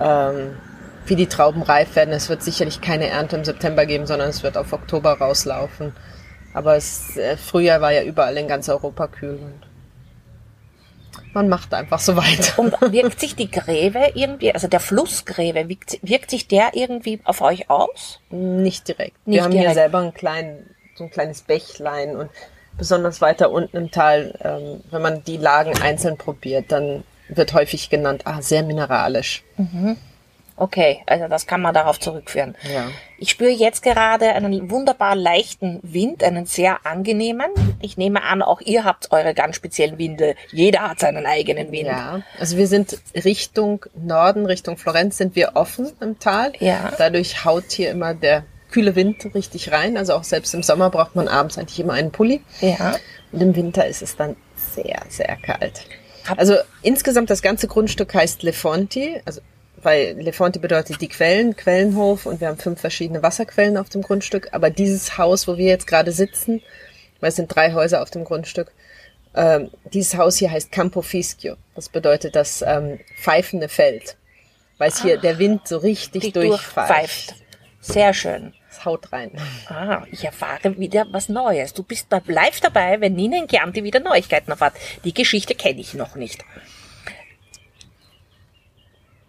ähm, 0.00 0.56
wie 1.06 1.16
die 1.16 1.26
Trauben 1.26 1.62
reif 1.62 1.96
werden. 1.96 2.12
Es 2.12 2.28
wird 2.28 2.42
sicherlich 2.42 2.80
keine 2.80 3.08
Ernte 3.08 3.36
im 3.36 3.44
September 3.44 3.86
geben, 3.86 4.06
sondern 4.06 4.28
es 4.28 4.42
wird 4.42 4.56
auf 4.56 4.72
Oktober 4.72 5.12
rauslaufen. 5.12 5.92
Aber 6.54 6.76
es, 6.76 7.16
äh, 7.16 7.36
Frühjahr 7.36 7.80
war 7.80 7.92
ja 7.92 8.02
überall 8.02 8.36
in 8.36 8.48
ganz 8.48 8.68
Europa 8.68 9.06
kühl 9.08 9.38
und 9.40 9.66
man 11.34 11.48
macht 11.48 11.72
einfach 11.72 11.98
so 11.98 12.16
weiter. 12.16 12.58
Und 12.58 12.74
wirkt 12.92 13.20
sich 13.20 13.34
die 13.34 13.50
Gräve 13.50 14.12
irgendwie, 14.14 14.52
also 14.52 14.68
der 14.68 14.80
Fluss 14.80 15.24
Gräve, 15.24 15.68
wirkt, 15.68 15.98
wirkt 16.02 16.30
sich 16.30 16.46
der 16.46 16.70
irgendwie 16.74 17.20
auf 17.24 17.40
euch 17.40 17.70
aus? 17.70 18.20
Nicht 18.30 18.88
direkt. 18.88 19.26
Nicht 19.26 19.36
wir 19.36 19.44
haben 19.44 19.52
hier 19.52 19.60
direkt. 19.62 19.76
selber 19.76 19.98
einen 19.98 20.14
kleinen, 20.14 20.70
so 20.94 21.04
ein 21.04 21.10
kleines 21.10 21.42
Bächlein 21.42 22.16
und 22.16 22.30
besonders 22.76 23.20
weiter 23.20 23.50
unten 23.50 23.76
im 23.76 23.90
Tal, 23.90 24.38
ähm, 24.42 24.82
wenn 24.90 25.02
man 25.02 25.24
die 25.24 25.36
Lagen 25.36 25.72
einzeln 25.80 26.16
probiert, 26.16 26.70
dann 26.72 27.04
wird 27.28 27.54
häufig 27.54 27.90
genannt, 27.90 28.22
ah, 28.24 28.42
sehr 28.42 28.62
mineralisch. 28.62 29.42
Okay, 30.56 31.02
also 31.06 31.28
das 31.28 31.46
kann 31.46 31.60
man 31.60 31.74
darauf 31.74 31.98
zurückführen. 31.98 32.54
Ja. 32.72 32.88
Ich 33.18 33.30
spüre 33.30 33.50
jetzt 33.50 33.82
gerade 33.82 34.32
einen 34.32 34.70
wunderbar 34.70 35.16
leichten 35.16 35.80
Wind, 35.82 36.22
einen 36.22 36.46
sehr 36.46 36.84
angenehmen. 36.84 37.50
Ich 37.80 37.96
nehme 37.96 38.22
an, 38.22 38.42
auch 38.42 38.60
ihr 38.60 38.84
habt 38.84 39.12
eure 39.12 39.34
ganz 39.34 39.56
speziellen 39.56 39.98
Winde. 39.98 40.34
Jeder 40.50 40.90
hat 40.90 41.00
seinen 41.00 41.24
eigenen 41.26 41.72
Wind. 41.72 41.86
Ja, 41.86 42.22
also 42.38 42.56
wir 42.56 42.66
sind 42.66 42.98
Richtung 43.14 43.86
Norden, 43.94 44.46
Richtung 44.46 44.76
Florenz 44.76 45.16
sind 45.16 45.36
wir 45.36 45.52
offen 45.54 45.90
im 46.00 46.18
Tal. 46.18 46.52
Ja. 46.58 46.92
Dadurch 46.98 47.44
haut 47.44 47.70
hier 47.70 47.90
immer 47.90 48.14
der 48.14 48.44
kühle 48.70 48.96
Wind 48.96 49.34
richtig 49.34 49.70
rein. 49.72 49.96
Also 49.96 50.14
auch 50.14 50.24
selbst 50.24 50.52
im 50.54 50.62
Sommer 50.62 50.90
braucht 50.90 51.14
man 51.14 51.28
abends 51.28 51.58
eigentlich 51.58 51.78
immer 51.80 51.92
einen 51.92 52.10
Pulli. 52.10 52.42
Ja. 52.60 52.96
Und 53.30 53.40
im 53.40 53.54
Winter 53.54 53.86
ist 53.86 54.02
es 54.02 54.16
dann 54.16 54.36
sehr, 54.74 55.00
sehr 55.08 55.36
kalt. 55.36 55.84
Also 56.36 56.56
insgesamt 56.82 57.30
das 57.30 57.42
ganze 57.42 57.66
Grundstück 57.66 58.14
heißt 58.14 58.42
Lefonti, 58.42 59.20
also 59.24 59.40
weil 59.82 60.12
Lefonti 60.20 60.58
bedeutet 60.58 61.00
die 61.00 61.08
Quellen, 61.08 61.56
Quellenhof 61.56 62.26
und 62.26 62.40
wir 62.40 62.48
haben 62.48 62.58
fünf 62.58 62.80
verschiedene 62.80 63.22
Wasserquellen 63.22 63.76
auf 63.76 63.88
dem 63.88 64.02
Grundstück. 64.02 64.48
Aber 64.52 64.70
dieses 64.70 65.18
Haus, 65.18 65.48
wo 65.48 65.56
wir 65.56 65.66
jetzt 65.66 65.86
gerade 65.86 66.12
sitzen, 66.12 66.62
weil 67.20 67.30
es 67.30 67.36
sind 67.36 67.54
drei 67.54 67.72
Häuser 67.72 68.02
auf 68.02 68.10
dem 68.10 68.24
Grundstück, 68.24 68.72
ähm, 69.34 69.70
dieses 69.92 70.16
Haus 70.16 70.36
hier 70.36 70.50
heißt 70.50 70.72
Campo 70.72 71.02
Fischio. 71.02 71.56
Das 71.74 71.88
bedeutet 71.88 72.36
das 72.36 72.62
ähm, 72.62 73.00
pfeifende 73.18 73.68
Feld, 73.68 74.16
weil 74.78 74.90
es 74.90 75.02
hier 75.02 75.18
der 75.18 75.38
Wind 75.38 75.66
so 75.66 75.78
richtig 75.78 76.32
durchpfeift. 76.32 77.34
Sehr 77.80 78.14
schön. 78.14 78.52
Es 78.70 78.84
haut 78.84 79.12
rein. 79.12 79.32
Ah, 79.68 80.04
ich 80.10 80.24
erfahre 80.24 80.78
wieder 80.78 81.06
was 81.10 81.28
Neues. 81.28 81.74
Du 81.74 81.82
bist 81.82 82.06
live 82.26 82.60
dabei, 82.60 83.00
wenn 83.00 83.14
Nina 83.14 83.38
in 83.38 83.48
Chianti 83.48 83.82
wieder 83.82 84.00
Neuigkeiten 84.00 84.50
erfahrt. 84.50 84.74
Die 85.04 85.12
Geschichte 85.12 85.54
kenne 85.54 85.80
ich 85.80 85.94
noch 85.94 86.14
nicht. 86.14 86.44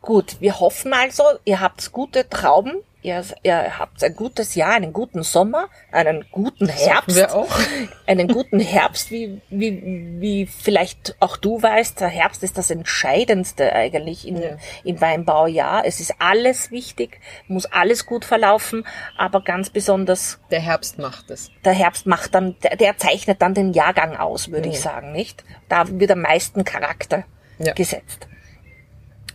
Gut, 0.03 0.35
wir 0.41 0.59
hoffen 0.59 0.93
also, 0.93 1.23
ihr 1.45 1.61
habt 1.61 1.93
gute 1.93 2.27
Trauben, 2.29 2.73
ihr, 3.03 3.23
ihr 3.41 3.79
habt 3.79 4.03
ein 4.03 4.13
gutes 4.17 4.53
Jahr, 4.53 4.73
einen 4.73 4.91
guten 4.91 5.23
Sommer, 5.23 5.69
einen 5.93 6.25
guten 6.29 6.67
Herbst. 6.67 7.15
wir 7.15 7.33
auch. 7.33 7.47
Einen 8.05 8.27
guten 8.27 8.59
Herbst, 8.59 9.11
wie, 9.11 9.39
wie, 9.49 9.81
wie 10.19 10.45
vielleicht 10.45 11.15
auch 11.21 11.37
du 11.37 11.61
weißt, 11.63 12.01
der 12.01 12.09
Herbst 12.09 12.43
ist 12.43 12.57
das 12.57 12.69
Entscheidendste 12.69 13.71
eigentlich 13.71 14.27
in, 14.27 14.41
Ja. 14.41 14.57
im 14.83 14.99
Weinbaujahr. 14.99 15.85
Es 15.85 16.01
ist 16.01 16.15
alles 16.19 16.69
wichtig, 16.69 17.21
muss 17.47 17.65
alles 17.65 18.05
gut 18.05 18.25
verlaufen, 18.25 18.85
aber 19.17 19.41
ganz 19.41 19.69
besonders 19.69 20.37
Der 20.51 20.59
Herbst 20.59 20.99
macht 20.99 21.31
es. 21.31 21.49
der 21.63 21.71
Herbst 21.71 22.05
macht 22.07 22.35
dann, 22.35 22.57
der, 22.61 22.75
der 22.75 22.97
zeichnet 22.97 23.41
dann 23.41 23.53
den 23.53 23.71
Jahrgang 23.71 24.17
aus, 24.17 24.51
würde 24.51 24.67
ich 24.67 24.81
sagen, 24.81 25.13
nicht? 25.13 25.45
Da 25.69 25.85
wird 25.87 26.11
am 26.11 26.19
meisten 26.21 26.65
Charakter 26.65 27.23
Ja. 27.57 27.71
gesetzt. 27.71 28.27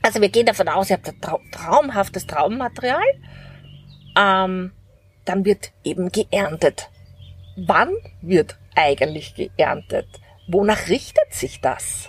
Also 0.02 0.20
wir 0.20 0.28
gehen 0.28 0.46
davon 0.46 0.68
aus, 0.68 0.90
ihr 0.90 0.96
habt 0.96 1.08
ein 1.08 1.20
trau 1.20 1.40
traumhaftes 1.50 2.26
Traummaterial. 2.26 3.02
Ähm, 4.16 4.72
dann 5.24 5.44
wird 5.44 5.72
eben 5.84 6.10
geerntet. 6.10 6.88
Wann 7.56 7.90
wird 8.22 8.56
eigentlich 8.74 9.34
geerntet? 9.34 10.06
Wonach 10.46 10.88
richtet 10.88 11.32
sich 11.32 11.60
das? 11.60 12.08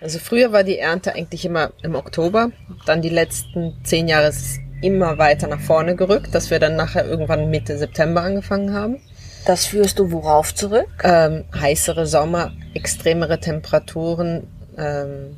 Also 0.00 0.18
früher 0.18 0.52
war 0.52 0.64
die 0.64 0.78
Ernte 0.78 1.14
eigentlich 1.14 1.44
immer 1.44 1.72
im 1.82 1.94
Oktober. 1.94 2.50
Dann 2.86 3.00
die 3.00 3.10
letzten 3.10 3.78
zehn 3.84 4.08
Jahre 4.08 4.28
ist 4.28 4.36
es 4.36 4.58
immer 4.82 5.16
weiter 5.18 5.46
nach 5.46 5.60
vorne 5.60 5.96
gerückt, 5.96 6.34
dass 6.34 6.50
wir 6.50 6.58
dann 6.58 6.76
nachher 6.76 7.06
irgendwann 7.06 7.48
Mitte 7.48 7.78
September 7.78 8.22
angefangen 8.22 8.74
haben. 8.74 9.00
Das 9.46 9.66
führst 9.66 9.98
du 9.98 10.10
worauf 10.10 10.54
zurück? 10.54 10.88
Ähm, 11.02 11.44
heißere 11.54 12.06
Sommer, 12.06 12.52
extremere 12.74 13.40
Temperaturen, 13.40 14.46
ähm, 14.76 15.36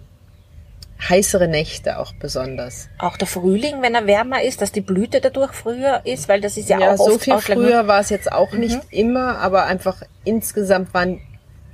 heißere 0.99 1.49
Nächte 1.49 1.99
auch 1.99 2.13
besonders. 2.15 2.89
Auch 2.99 3.17
der 3.17 3.27
Frühling, 3.27 3.83
wenn 3.83 3.95
er 3.95 4.07
wärmer 4.07 4.43
ist, 4.43 4.63
dass 4.63 4.73
die 4.73 4.81
Blüte 4.81 5.21
dadurch 5.21 5.53
früher 5.53 6.01
ist, 6.05 6.29
weil 6.29 6.41
das 6.41 6.57
ist 6.57 6.69
ja, 6.69 6.79
Ja, 6.79 6.93
auch 6.93 6.97
so 6.97 7.15
oft 7.15 7.25
viel 7.25 7.39
früher 7.39 7.87
war 7.87 8.01
es 8.01 8.11
jetzt 8.11 8.33
auch 8.33 8.53
nicht 8.53 8.81
immer, 8.91 9.39
aber 9.39 9.67
einfach 9.67 10.03
insgesamt 10.25 10.95
waren 10.95 11.21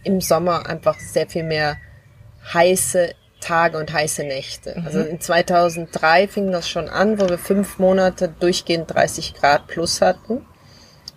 im 0.04 0.20
Sommer 0.20 0.68
einfach 0.68 0.98
sehr 0.98 1.28
viel 1.28 1.44
mehr 1.44 1.76
heiße 2.52 3.14
Tage 3.40 3.78
und 3.78 3.92
heiße 3.92 4.24
Nächte. 4.24 4.82
Also 4.84 5.00
in 5.00 5.20
2003 5.20 6.28
fing 6.28 6.52
das 6.52 6.68
schon 6.68 6.88
an, 6.88 7.20
wo 7.20 7.28
wir 7.28 7.38
fünf 7.38 7.78
Monate 7.78 8.28
durchgehend 8.28 8.92
30 8.92 9.34
Grad 9.34 9.66
plus 9.66 10.00
hatten, 10.00 10.46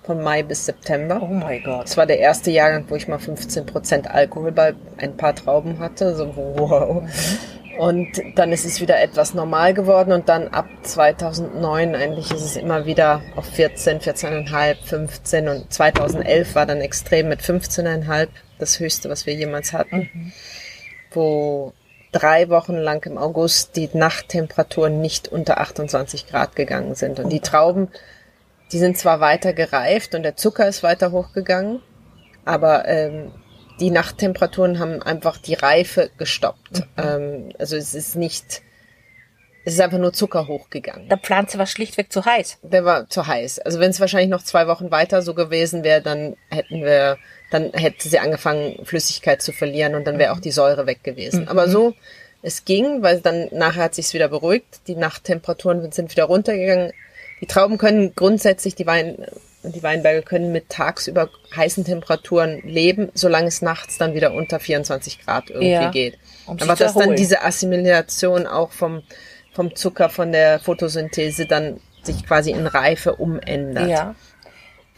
von 0.04 0.22
Mai 0.22 0.44
bis 0.44 0.66
September. 0.66 1.20
Oh 1.22 1.28
mein 1.28 1.64
Gott. 1.64 1.86
Das 1.86 1.98
war 1.98 2.06
der 2.06 2.20
erste 2.20 2.52
Jahrgang, 2.52 2.86
wo 2.90 2.96
ich 2.96 3.08
mal 3.08 3.20
15 3.20 3.66
Prozent 3.66 4.10
Alkohol 4.10 4.52
bei 4.52 4.76
ein 4.98 5.18
paar 5.18 5.36
Trauben 5.36 5.80
hatte. 5.80 6.16
So, 6.16 6.36
wow. 6.36 7.04
Und 7.78 8.22
dann 8.36 8.52
ist 8.52 8.66
es 8.66 8.80
wieder 8.80 9.02
etwas 9.02 9.34
normal 9.34 9.74
geworden 9.74 10.14
und 10.14 10.30
dann 10.30 10.48
ab 10.50 10.68
2009 10.84 11.96
eigentlich 11.96 12.32
ist 12.32 12.42
es 12.42 12.56
immer 12.56 12.86
wieder 12.86 13.22
auf 13.36 13.46
14, 13.46 14.00
14,5, 14.00 14.76
15 14.84 15.50
und 15.50 15.74
2011 15.74 16.56
war 16.56 16.66
dann 16.66 16.82
extrem 16.82 17.30
mit 17.30 17.42
15,5 17.42 18.28
das 18.60 18.80
höchste, 18.80 19.10
was 19.10 19.26
wir 19.26 19.34
jemals 19.34 19.74
hatten. 19.74 20.32
Wo 21.12 21.74
drei 22.12 22.50
Wochen 22.50 22.76
lang 22.76 23.06
im 23.06 23.18
August 23.18 23.76
die 23.76 23.90
Nachttemperaturen 23.92 25.02
nicht 25.02 25.28
unter 25.28 25.60
28 25.60 26.28
Grad 26.28 26.56
gegangen 26.56 26.96
sind. 26.96 27.20
Und 27.20 27.30
die 27.30 27.42
Trauben, 27.42 27.90
die 28.72 28.80
sind 28.80 28.98
zwar 28.98 29.20
weiter 29.20 29.52
gereift 29.52 30.16
und 30.16 30.24
der 30.24 30.38
Zucker 30.38 30.68
ist 30.68 30.82
weiter 30.82 31.12
hochgegangen, 31.12 31.82
aber 32.46 32.88
ähm, 32.88 33.32
die 33.80 33.92
Nachttemperaturen 33.92 34.80
haben 34.80 35.02
einfach 35.02 35.38
die 35.38 35.54
Reife 35.54 36.10
gestoppt. 36.18 36.84
Ähm, 36.98 37.50
also 37.60 37.76
es 37.76 37.94
ist 37.94 38.16
nicht, 38.16 38.62
es 39.66 39.74
ist 39.74 39.82
einfach 39.82 39.98
nur 39.98 40.14
Zucker 40.14 40.48
hochgegangen. 40.48 41.10
Der 41.10 41.18
Pflanze 41.18 41.58
war 41.58 41.66
schlichtweg 41.66 42.12
zu 42.12 42.26
heiß. 42.26 42.60
Der 42.64 42.86
war 42.86 43.10
zu 43.10 43.28
heiß. 43.28 43.60
Also 43.60 43.80
wenn 43.80 43.92
es 43.92 44.00
wahrscheinlich 44.00 44.30
noch 44.30 44.44
zwei 44.44 44.68
Wochen 44.68 44.92
weiter 44.92 45.22
so 45.22 45.34
gewesen 45.34 45.84
wäre, 45.84 46.02
dann 46.02 46.36
hätten 46.50 46.84
wir, 46.84 47.18
dann 47.52 47.72
hätte 47.74 48.08
sie 48.08 48.20
angefangen, 48.20 48.86
Flüssigkeit 48.86 49.42
zu 49.42 49.52
verlieren 49.52 49.96
und 49.96 50.06
dann 50.06 50.20
wäre 50.20 50.34
auch 50.34 50.40
die 50.40 50.52
Säure 50.52 50.86
weg 50.86 51.04
gewesen. 51.04 51.48
Aber 51.48 51.68
so, 51.68 51.94
es 52.42 52.64
ging, 52.64 53.02
weil 53.02 53.22
dann 53.22 53.48
nachher 53.52 53.86
hat 53.86 53.96
sich's 53.96 54.14
wieder 54.14 54.28
beruhigt. 54.28 54.82
Die 54.88 54.96
Nachttemperaturen 54.96 55.92
sind 55.92 56.12
wieder 56.12 56.26
runtergegangen. 56.26 56.94
Die 57.42 57.48
Trauben 57.48 57.78
können 57.78 58.14
grundsätzlich, 58.16 58.76
die 58.76 58.86
Wein, 58.86 59.26
die 59.72 59.84
Weinberge 59.84 60.22
können 60.22 60.52
mit 60.52 60.70
tagsüber 60.70 61.30
heißen 61.56 61.84
Temperaturen 61.86 62.62
leben, 62.64 63.10
solange 63.14 63.48
es 63.48 63.62
nachts 63.62 63.98
dann 63.98 64.14
wieder 64.14 64.34
unter 64.34 64.60
24 64.60 65.24
Grad 65.26 65.50
irgendwie 65.50 65.72
Ja, 65.72 65.92
geht. 65.92 66.18
um 66.46 66.58
Aber 66.62 66.76
dass 66.76 66.94
dann 66.94 67.16
diese 67.16 67.44
Assimilation 67.44 68.48
auch 68.48 68.72
vom, 68.72 69.04
vom 69.54 69.76
Zucker, 69.76 70.10
von 70.10 70.32
der 70.32 70.60
Photosynthese 70.60 71.46
dann 71.46 71.80
sich 72.04 72.26
quasi 72.26 72.52
in 72.52 72.68
Reife 72.68 73.16
umändert. 73.16 73.90
Ja. 73.90 74.16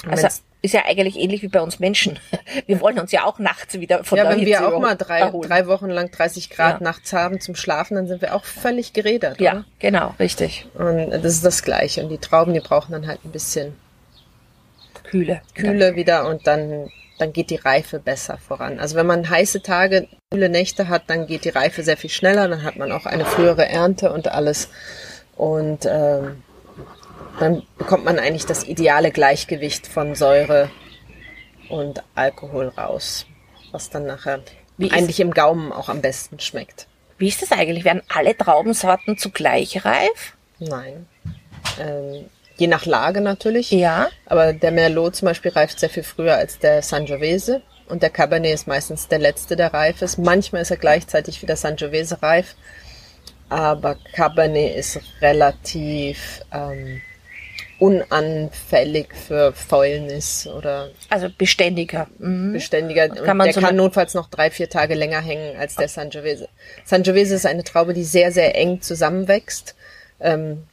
Und 0.04 0.12
Also 0.12 0.28
ist 0.64 0.74
ja 0.74 0.82
eigentlich 0.86 1.16
ähnlich 1.18 1.44
wie 1.44 1.48
bei 1.48 1.62
uns 1.62 1.80
Menschen. 1.80 2.20
Wir 2.66 2.82
wollen 2.82 3.00
uns 3.00 3.12
ja 3.12 3.24
auch 3.26 3.40
nachts 3.40 3.80
wieder 3.80 4.04
von 4.04 4.18
ja, 4.18 4.24
der 4.26 4.34
wenn 4.34 4.40
Hitze 4.40 4.60
wir 4.62 4.68
auch 4.76 4.80
mal 4.82 4.96
drei, 4.96 5.20
erholen. 5.20 5.48
drei 5.48 5.68
Wochen 5.68 5.88
lang 5.90 6.10
30 6.12 6.50
Grad 6.50 6.80
Ja. 6.82 6.84
nachts 6.84 7.14
haben 7.14 7.40
zum 7.40 7.56
Schlafen, 7.56 7.96
dann 7.96 8.08
sind 8.08 8.22
wir 8.22 8.34
auch 8.36 8.44
völlig 8.44 8.92
gerädert. 8.94 9.40
Ja, 9.40 9.64
genau, 9.80 10.16
richtig. 10.20 10.66
Oder? 10.76 10.90
Und 10.90 11.12
das 11.12 11.34
ist 11.34 11.46
das 11.46 11.62
Gleiche. 11.64 12.02
Und 12.04 12.10
die 12.10 12.18
Trauben, 12.18 12.54
die 12.54 12.60
brauchen 12.60 12.92
dann 12.92 13.08
halt 13.08 13.20
ein 13.24 13.32
bisschen 13.32 13.76
Kühle. 15.10 15.42
Kühle 15.56 15.96
wieder 15.96 16.28
und 16.28 16.48
dann, 16.48 16.92
dann 17.18 17.34
geht 17.34 17.50
die 17.50 17.56
Reife 17.56 18.00
besser 18.00 18.38
voran. 18.38 18.80
Also 18.80 18.96
wenn 18.96 19.08
man 19.08 19.30
heiße 19.30 19.62
Tage, 19.62 20.08
kühle 20.32 20.50
Nächte 20.50 20.88
hat, 20.88 21.04
dann 21.08 21.28
geht 21.28 21.46
die 21.46 21.50
Reife 21.50 21.84
sehr 21.84 21.98
viel 21.98 22.10
schneller, 22.10 22.48
dann 22.48 22.64
hat 22.64 22.76
man 22.76 22.92
auch 22.92 23.06
eine 23.06 23.26
frühere 23.26 23.68
Ernte 23.68 24.12
und 24.12 24.28
alles. 24.28 24.70
Und 25.36 25.86
ähm, 25.86 26.44
dann 27.40 27.64
bekommt 27.78 28.06
man 28.06 28.20
eigentlich 28.20 28.46
das 28.46 28.64
ideale 28.64 29.12
Gleichgewicht 29.12 29.88
von 29.88 30.16
Säure 30.16 30.70
und 31.70 32.04
Alkohol 32.16 32.70
raus, 32.70 33.26
was 33.72 33.90
dann 33.90 34.06
nachher 34.06 34.42
Wie 34.78 34.92
eigentlich 34.92 35.20
im 35.20 35.32
Gaumen 35.32 35.72
auch 35.72 35.90
am 35.90 36.02
besten 36.02 36.40
schmeckt. 36.40 36.88
Wie 37.18 37.28
ist 37.28 37.42
das 37.42 37.52
eigentlich? 37.52 37.84
Werden 37.84 38.04
alle 38.10 38.38
Traubensorten 38.38 39.18
zugleich 39.18 39.84
reif? 39.86 40.38
Nein. 40.60 41.08
Ähm, 41.80 42.26
je 42.58 42.68
nach 42.68 42.86
Lage 42.86 43.22
natürlich. 43.22 43.72
Ja. 43.72 44.10
Aber 44.26 44.54
der 44.54 44.72
Merlot 44.72 45.16
zum 45.16 45.28
Beispiel 45.28 45.52
reift 45.52 45.80
sehr 45.80 45.90
viel 45.90 46.04
früher 46.04 46.36
als 46.36 46.60
der 46.60 46.82
Sangiovese. 46.82 47.62
Und 47.88 48.04
der 48.04 48.10
Cabernet 48.10 48.54
ist 48.54 48.68
meistens 48.68 49.08
der 49.08 49.20
letzte, 49.20 49.56
der 49.56 49.74
reif 49.74 50.02
ist. 50.02 50.18
Manchmal 50.18 50.62
ist 50.62 50.72
er 50.72 50.78
gleichzeitig 50.78 51.42
wie 51.42 51.46
der 51.46 51.56
Sangiovese 51.56 52.22
reif. 52.22 52.56
Aber 53.50 53.96
Cabernet 54.14 54.76
ist 54.76 55.00
relativ 55.22 56.42
ähm, 56.54 57.02
unanfällig 57.80 59.08
für 59.16 59.54
Fäulnis 59.54 60.48
oder 60.48 60.90
Also 61.10 61.30
beständiger. 61.38 62.08
Mhm. 62.18 62.54
beständiger. 62.54 63.08
Kann 63.08 63.20
und 63.20 63.38
man 63.38 63.46
der 63.46 63.54
so 63.54 63.62
kann 63.62 63.76
notfalls 63.76 64.16
noch 64.16 64.30
drei, 64.30 64.52
vier 64.52 64.70
Tage 64.70 64.96
länger 64.96 65.22
hängen 65.22 65.56
als 65.58 65.76
der 65.76 65.88
Sangiovese. 65.88 66.50
Sangiovese 66.84 67.36
ist 67.36 67.46
eine 67.46 67.64
Traube, 67.64 67.94
die 67.94 68.04
sehr, 68.04 68.32
sehr 68.32 68.56
eng 68.56 68.82
zusammenwächst. 68.82 69.76
Ähm, 70.20 70.64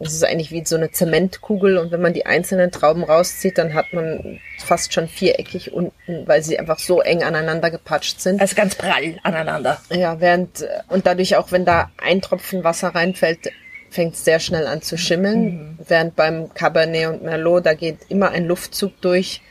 es 0.00 0.14
ist 0.14 0.24
eigentlich 0.24 0.50
wie 0.50 0.64
so 0.64 0.76
eine 0.76 0.90
Zementkugel 0.90 1.76
und 1.76 1.92
wenn 1.92 2.00
man 2.00 2.14
die 2.14 2.24
einzelnen 2.24 2.70
Trauben 2.70 3.04
rauszieht, 3.04 3.58
dann 3.58 3.74
hat 3.74 3.92
man 3.92 4.40
fast 4.58 4.94
schon 4.94 5.08
viereckig 5.08 5.72
unten, 5.74 6.26
weil 6.26 6.42
sie 6.42 6.58
einfach 6.58 6.78
so 6.78 7.02
eng 7.02 7.22
aneinander 7.22 7.70
gepatscht 7.70 8.18
sind. 8.20 8.40
Also 8.40 8.56
ganz 8.56 8.74
prall 8.76 9.18
aneinander. 9.22 9.78
Ja, 9.90 10.18
während, 10.18 10.66
und 10.88 11.06
dadurch 11.06 11.36
auch, 11.36 11.52
wenn 11.52 11.66
da 11.66 11.90
ein 12.02 12.22
Tropfen 12.22 12.64
Wasser 12.64 12.88
reinfällt, 12.88 13.50
fängt 13.90 14.14
es 14.14 14.24
sehr 14.24 14.40
schnell 14.40 14.66
an 14.66 14.80
zu 14.80 14.96
schimmeln. 14.96 15.42
Mhm. 15.42 15.78
Während 15.86 16.16
beim 16.16 16.54
Cabernet 16.54 17.08
und 17.08 17.22
Merlot, 17.22 17.66
da 17.66 17.74
geht 17.74 17.98
immer 18.08 18.30
ein 18.30 18.46
Luftzug 18.46 18.98
durch. 19.02 19.42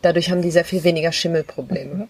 Dadurch 0.00 0.30
haben 0.30 0.40
die 0.40 0.50
sehr 0.50 0.64
viel 0.64 0.84
weniger 0.84 1.12
Schimmelprobleme. 1.12 1.94
Mhm. 1.94 2.08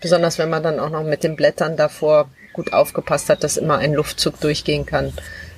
Besonders 0.00 0.38
wenn 0.38 0.48
man 0.48 0.62
dann 0.62 0.80
auch 0.80 0.88
noch 0.88 1.04
mit 1.04 1.22
den 1.22 1.36
Blättern 1.36 1.76
davor 1.76 2.30
gut 2.54 2.72
aufgepasst 2.72 3.28
hat, 3.28 3.44
dass 3.44 3.58
immer 3.58 3.76
ein 3.76 3.92
Luftzug 3.92 4.40
durchgehen 4.40 4.86
kann, 4.86 5.12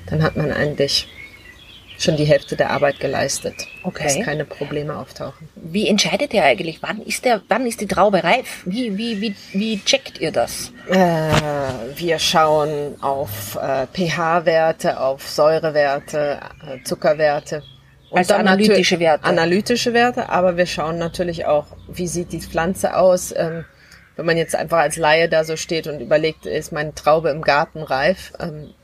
dann 0.07 0.25
hat 0.25 0.37
man 0.37 0.50
eigentlich 0.50 1.07
schon 2.04 2.16
die 2.16 2.25
Hälfte 2.25 2.56
der 2.56 2.71
Arbeit 2.71 3.00
geleistet, 3.00 3.54
okay. 3.82 4.04
dass 4.04 4.25
keine 4.25 4.44
Probleme 4.44 4.97
auftauchen. 4.97 5.49
Wie 5.54 5.88
entscheidet 5.88 6.35
ihr 6.35 6.44
eigentlich, 6.44 6.82
wann 6.82 7.00
ist 7.02 7.25
der, 7.25 7.42
wann 7.49 7.66
ist 7.66 7.80
die 7.80 7.87
Traube 7.87 8.23
reif? 8.23 8.62
Wie, 8.64 8.97
wie, 8.97 9.21
wie, 9.21 9.35
wie 9.52 9.82
checkt 9.85 10.21
ihr 10.21 10.32
das? 10.32 10.73
Äh, 10.88 10.97
wir 11.97 12.18
schauen 12.18 12.97
auf 13.00 13.56
äh, 13.56 13.87
pH-Werte, 13.87 15.00
auf 15.00 15.28
Säurewerte, 15.28 16.40
äh, 16.66 16.82
Zuckerwerte. 16.85 17.62
Und 18.11 18.18
also 18.18 18.35
analytische 18.35 19.00
Werte. 19.00 19.25
Analytische 19.25 19.94
Werte, 19.94 20.28
aber 20.28 20.56
wir 20.56 20.66
schauen 20.66 20.99
natürlich 20.99 21.47
auch, 21.47 21.66
wie 21.88 22.06
sieht 22.06 22.32
die 22.32 22.40
Pflanze 22.40 22.97
aus. 22.97 23.35
Ähm, 23.37 23.64
wenn 24.16 24.26
man 24.26 24.37
jetzt 24.37 24.54
einfach 24.54 24.78
als 24.78 24.97
Laie 24.97 25.28
da 25.28 25.44
so 25.44 25.56
steht 25.56 25.87
und 25.87 26.00
überlegt, 26.00 26.44
ist 26.44 26.73
meine 26.73 26.94
Traube 26.94 27.30
im 27.30 27.42
Garten 27.42 27.82
reif, 27.82 28.32
ähm, 28.40 28.75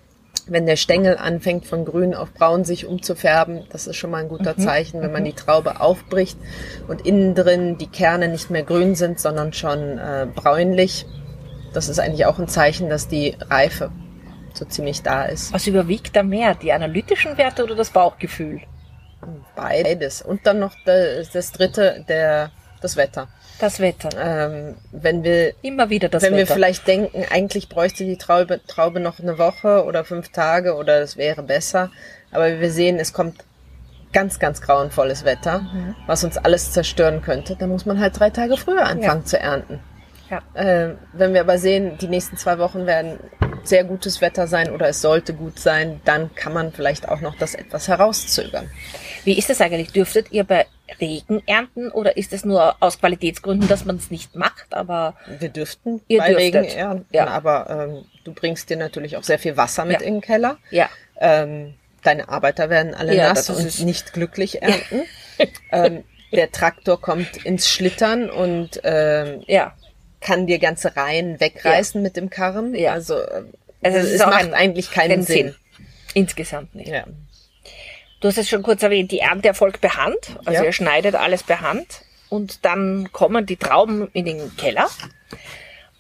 wenn 0.51 0.67
der 0.67 0.77
Stängel 0.77 1.17
anfängt 1.17 1.67
von 1.67 1.85
grün 1.85 2.15
auf 2.15 2.33
braun 2.33 2.65
sich 2.65 2.87
umzufärben, 2.87 3.65
das 3.71 3.87
ist 3.87 3.97
schon 3.97 4.11
mal 4.11 4.23
ein 4.23 4.29
guter 4.29 4.55
mhm. 4.57 4.63
Zeichen, 4.63 5.01
wenn 5.01 5.13
man 5.13 5.23
mhm. 5.23 5.27
die 5.27 5.33
Traube 5.35 5.81
aufbricht 5.81 6.39
und 6.87 7.07
innen 7.07 7.35
drin 7.35 7.79
die 7.79 7.87
Kerne 7.87 8.29
nicht 8.29 8.51
mehr 8.51 8.63
grün 8.63 8.95
sind, 8.95 9.21
sondern 9.21 9.53
schon 9.53 9.99
äh, 9.99 10.27
bräunlich. 10.35 11.07
Das 11.73 11.89
ist 11.89 11.99
eigentlich 11.99 12.27
auch 12.27 12.39
ein 12.39 12.49
Zeichen, 12.49 12.89
dass 12.89 13.09
die 13.09 13.37
Reife 13.51 13.91
so 14.55 14.65
ziemlich 14.65 15.03
da 15.03 15.25
ist. 15.25 15.53
Was 15.53 15.67
überwiegt 15.67 16.17
da 16.17 16.23
mehr, 16.23 16.55
die 16.55 16.73
analytischen 16.73 17.37
Werte 17.39 17.65
oder 17.65 17.75
das 17.75 17.91
Bauchgefühl? 17.91 18.61
Beides. 19.55 20.23
Und 20.23 20.47
dann 20.47 20.59
noch 20.59 20.75
das, 20.85 21.31
das 21.31 21.53
dritte, 21.53 22.05
der, 22.09 22.51
das 22.81 22.97
Wetter. 22.97 23.29
Das 23.61 23.81
Wetter. 23.81 24.11
Ähm, 24.17 24.77
wenn 24.93 25.25
wir 25.25 25.53
immer 25.63 25.91
wieder 25.91 26.09
das 26.09 26.23
wenn 26.23 26.35
Wetter. 26.35 26.49
wir 26.49 26.55
vielleicht 26.55 26.87
denken, 26.87 27.25
eigentlich 27.31 27.69
bräuchte 27.69 28.05
die 28.05 28.17
Traube, 28.17 28.61
Traube 28.67 29.01
noch 29.01 29.19
eine 29.19 29.39
Woche 29.39 29.85
oder 29.85 30.05
fünf 30.05 30.31
Tage 30.31 30.77
oder 30.77 31.01
es 31.01 31.17
wäre 31.17 31.43
besser, 31.43 31.91
aber 32.31 32.61
wir 32.61 32.71
sehen, 32.71 32.99
es 32.99 33.13
kommt 33.13 33.45
ganz, 34.13 34.39
ganz 34.39 34.61
grauenvolles 34.61 35.25
Wetter, 35.25 35.61
mhm. 35.61 35.97
was 36.07 36.25
uns 36.25 36.37
alles 36.37 36.73
zerstören 36.73 37.21
könnte, 37.21 37.57
dann 37.57 37.69
muss 37.71 37.85
man 37.85 38.01
halt 38.01 38.19
drei 38.19 38.31
Tage 38.31 38.57
früher 38.57 38.87
anfangen 38.87 39.23
ja. 39.23 39.27
zu 39.27 39.39
ernten. 39.39 39.81
Ja. 40.31 40.43
Äh, 40.55 40.95
wenn 41.13 41.33
wir 41.35 41.41
aber 41.41 41.59
sehen, 41.59 41.99
die 41.99 42.09
nächsten 42.09 42.37
zwei 42.37 42.59
Wochen 42.59 42.87
werden 42.87 43.19
sehr 43.65 43.85
gutes 43.85 44.21
Wetter 44.21 44.47
sein 44.47 44.71
oder 44.71 44.89
es 44.89 45.01
sollte 45.01 45.35
gut 45.35 45.59
sein, 45.59 46.01
dann 46.05 46.35
kann 46.35 46.53
man 46.53 46.73
vielleicht 46.73 47.09
auch 47.09 47.21
noch 47.21 47.37
das 47.37 47.55
etwas 47.55 47.89
herauszögern. 47.89 48.71
Wie 49.25 49.39
ist 49.39 49.51
das 49.51 49.61
eigentlich? 49.61 49.93
Dürftet 49.93 50.31
ihr 50.33 50.45
bei 50.45 50.67
Regen 51.01 51.43
ernten 51.47 51.91
oder 51.91 52.17
ist 52.17 52.33
es 52.33 52.45
nur 52.45 52.77
aus 52.81 52.99
Qualitätsgründen, 52.99 53.69
dass 53.69 53.85
man 53.85 53.97
es 53.97 54.11
nicht 54.11 54.35
macht? 54.35 54.73
Aber 54.75 55.15
wir 55.39 55.49
dürften 55.49 56.01
ihr 56.09 56.19
bei 56.19 56.29
dürftet. 56.29 56.55
Regen 56.55 56.65
ernten, 56.65 57.07
ja. 57.15 57.27
aber 57.27 57.71
ähm, 57.71 58.05
du 58.25 58.33
bringst 58.33 58.71
dir 58.71 58.77
natürlich 58.77 59.17
auch 59.17 59.23
sehr 59.23 59.39
viel 59.39 59.57
Wasser 59.57 59.85
mit 59.85 60.01
ja. 60.01 60.07
in 60.07 60.15
den 60.15 60.21
Keller. 60.21 60.59
Ja. 60.71 60.89
Ähm, 61.21 61.75
deine 62.03 62.29
Arbeiter 62.29 62.71
werden 62.71 62.95
alle 62.95 63.15
ja, 63.15 63.29
nass 63.29 63.51
und 63.51 63.85
nicht 63.85 64.13
glücklich 64.13 64.63
ernten. 64.63 65.03
ähm, 65.73 66.05
der 66.33 66.51
Traktor 66.53 67.01
kommt 67.01 67.45
ins 67.45 67.69
Schlittern 67.69 68.31
und 68.31 68.81
ähm, 68.85 69.43
ja. 69.47 69.75
kann 70.21 70.47
dir 70.47 70.59
ganze 70.59 70.97
Reihen 70.97 71.41
wegreißen 71.41 72.03
mit 72.03 72.17
dem 72.17 72.31
Karren. 72.31 72.75
Ja. 72.75 72.93
Also, 72.93 73.17
also 73.17 73.99
es, 73.99 74.13
es 74.13 74.21
macht 74.21 74.53
eigentlich 74.53 74.91
keinen 74.91 75.23
Sinn. 75.23 75.49
Sinn. 75.49 75.55
Insgesamt 76.15 76.75
nicht. 76.75 76.89
Ja. 76.89 77.05
Du 78.21 78.29
hast 78.29 78.39
es 78.39 78.49
schon 78.49 78.63
kurz 78.63 78.83
erwähnt, 78.83 79.13
die 79.13 79.21
Ernte 79.21 79.49
erfolgt 79.49 79.81
per 79.81 79.97
Hand. 79.97 80.39
Also 80.45 80.61
ja. 80.61 80.65
ihr 80.65 80.73
schneidet 80.73 81.15
alles 81.15 81.43
per 81.43 81.61
Hand. 81.61 82.03
Und 82.29 82.65
dann 82.65 83.11
kommen 83.13 83.47
die 83.47 83.57
Trauben 83.57 84.09
in 84.13 84.25
den 84.25 84.57
Keller. 84.57 84.89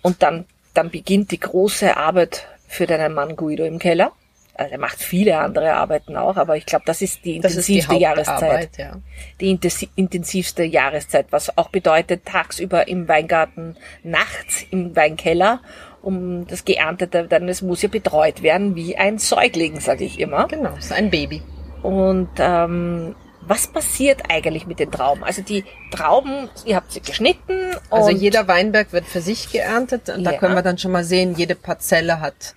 Und 0.02 0.22
dann, 0.22 0.44
dann 0.74 0.90
beginnt 0.90 1.30
die 1.30 1.40
große 1.40 1.96
Arbeit 1.96 2.46
für 2.66 2.86
deinen 2.86 3.14
Mann 3.14 3.36
Guido 3.36 3.64
im 3.64 3.78
Keller. 3.78 4.12
Also 4.54 4.72
er 4.72 4.78
macht 4.78 4.98
viele 4.98 5.38
andere 5.38 5.74
Arbeiten 5.74 6.16
auch, 6.16 6.36
aber 6.36 6.56
ich 6.56 6.66
glaube, 6.66 6.84
das 6.84 7.00
ist 7.00 7.24
die 7.24 7.36
intensivste 7.36 7.78
ist 7.78 7.92
die 7.92 8.02
Jahreszeit. 8.02 8.76
Ja. 8.76 8.96
Die 9.40 9.56
intensivste 9.94 10.64
Jahreszeit, 10.64 11.26
was 11.30 11.56
auch 11.56 11.68
bedeutet, 11.68 12.24
tagsüber 12.24 12.88
im 12.88 13.06
Weingarten, 13.06 13.76
nachts 14.02 14.64
im 14.72 14.96
Weinkeller, 14.96 15.60
um 16.02 16.44
das 16.48 16.64
Geerntete, 16.64 17.28
dann 17.28 17.48
es 17.48 17.62
muss 17.62 17.82
ja 17.82 17.88
betreut 17.88 18.42
werden 18.42 18.74
wie 18.74 18.96
ein 18.96 19.18
Säugling, 19.18 19.78
sage 19.78 20.04
ich 20.04 20.18
immer. 20.18 20.48
Genau, 20.48 20.74
ist 20.74 20.92
ein 20.92 21.10
Baby. 21.10 21.40
Und 21.82 22.28
ähm, 22.38 23.14
was 23.40 23.66
passiert 23.66 24.22
eigentlich 24.28 24.66
mit 24.66 24.78
den 24.78 24.90
Trauben? 24.90 25.24
Also 25.24 25.42
die 25.42 25.64
Trauben, 25.90 26.50
ihr 26.64 26.76
habt 26.76 26.92
sie 26.92 27.00
geschnitten. 27.00 27.58
Also 27.90 28.10
jeder 28.10 28.46
Weinberg 28.46 28.92
wird 28.92 29.06
für 29.06 29.20
sich 29.20 29.50
geerntet. 29.50 30.10
Und 30.10 30.22
ja. 30.22 30.32
da 30.32 30.38
können 30.38 30.54
wir 30.54 30.62
dann 30.62 30.78
schon 30.78 30.92
mal 30.92 31.04
sehen, 31.04 31.34
jede 31.34 31.54
Parzelle 31.54 32.20
hat 32.20 32.54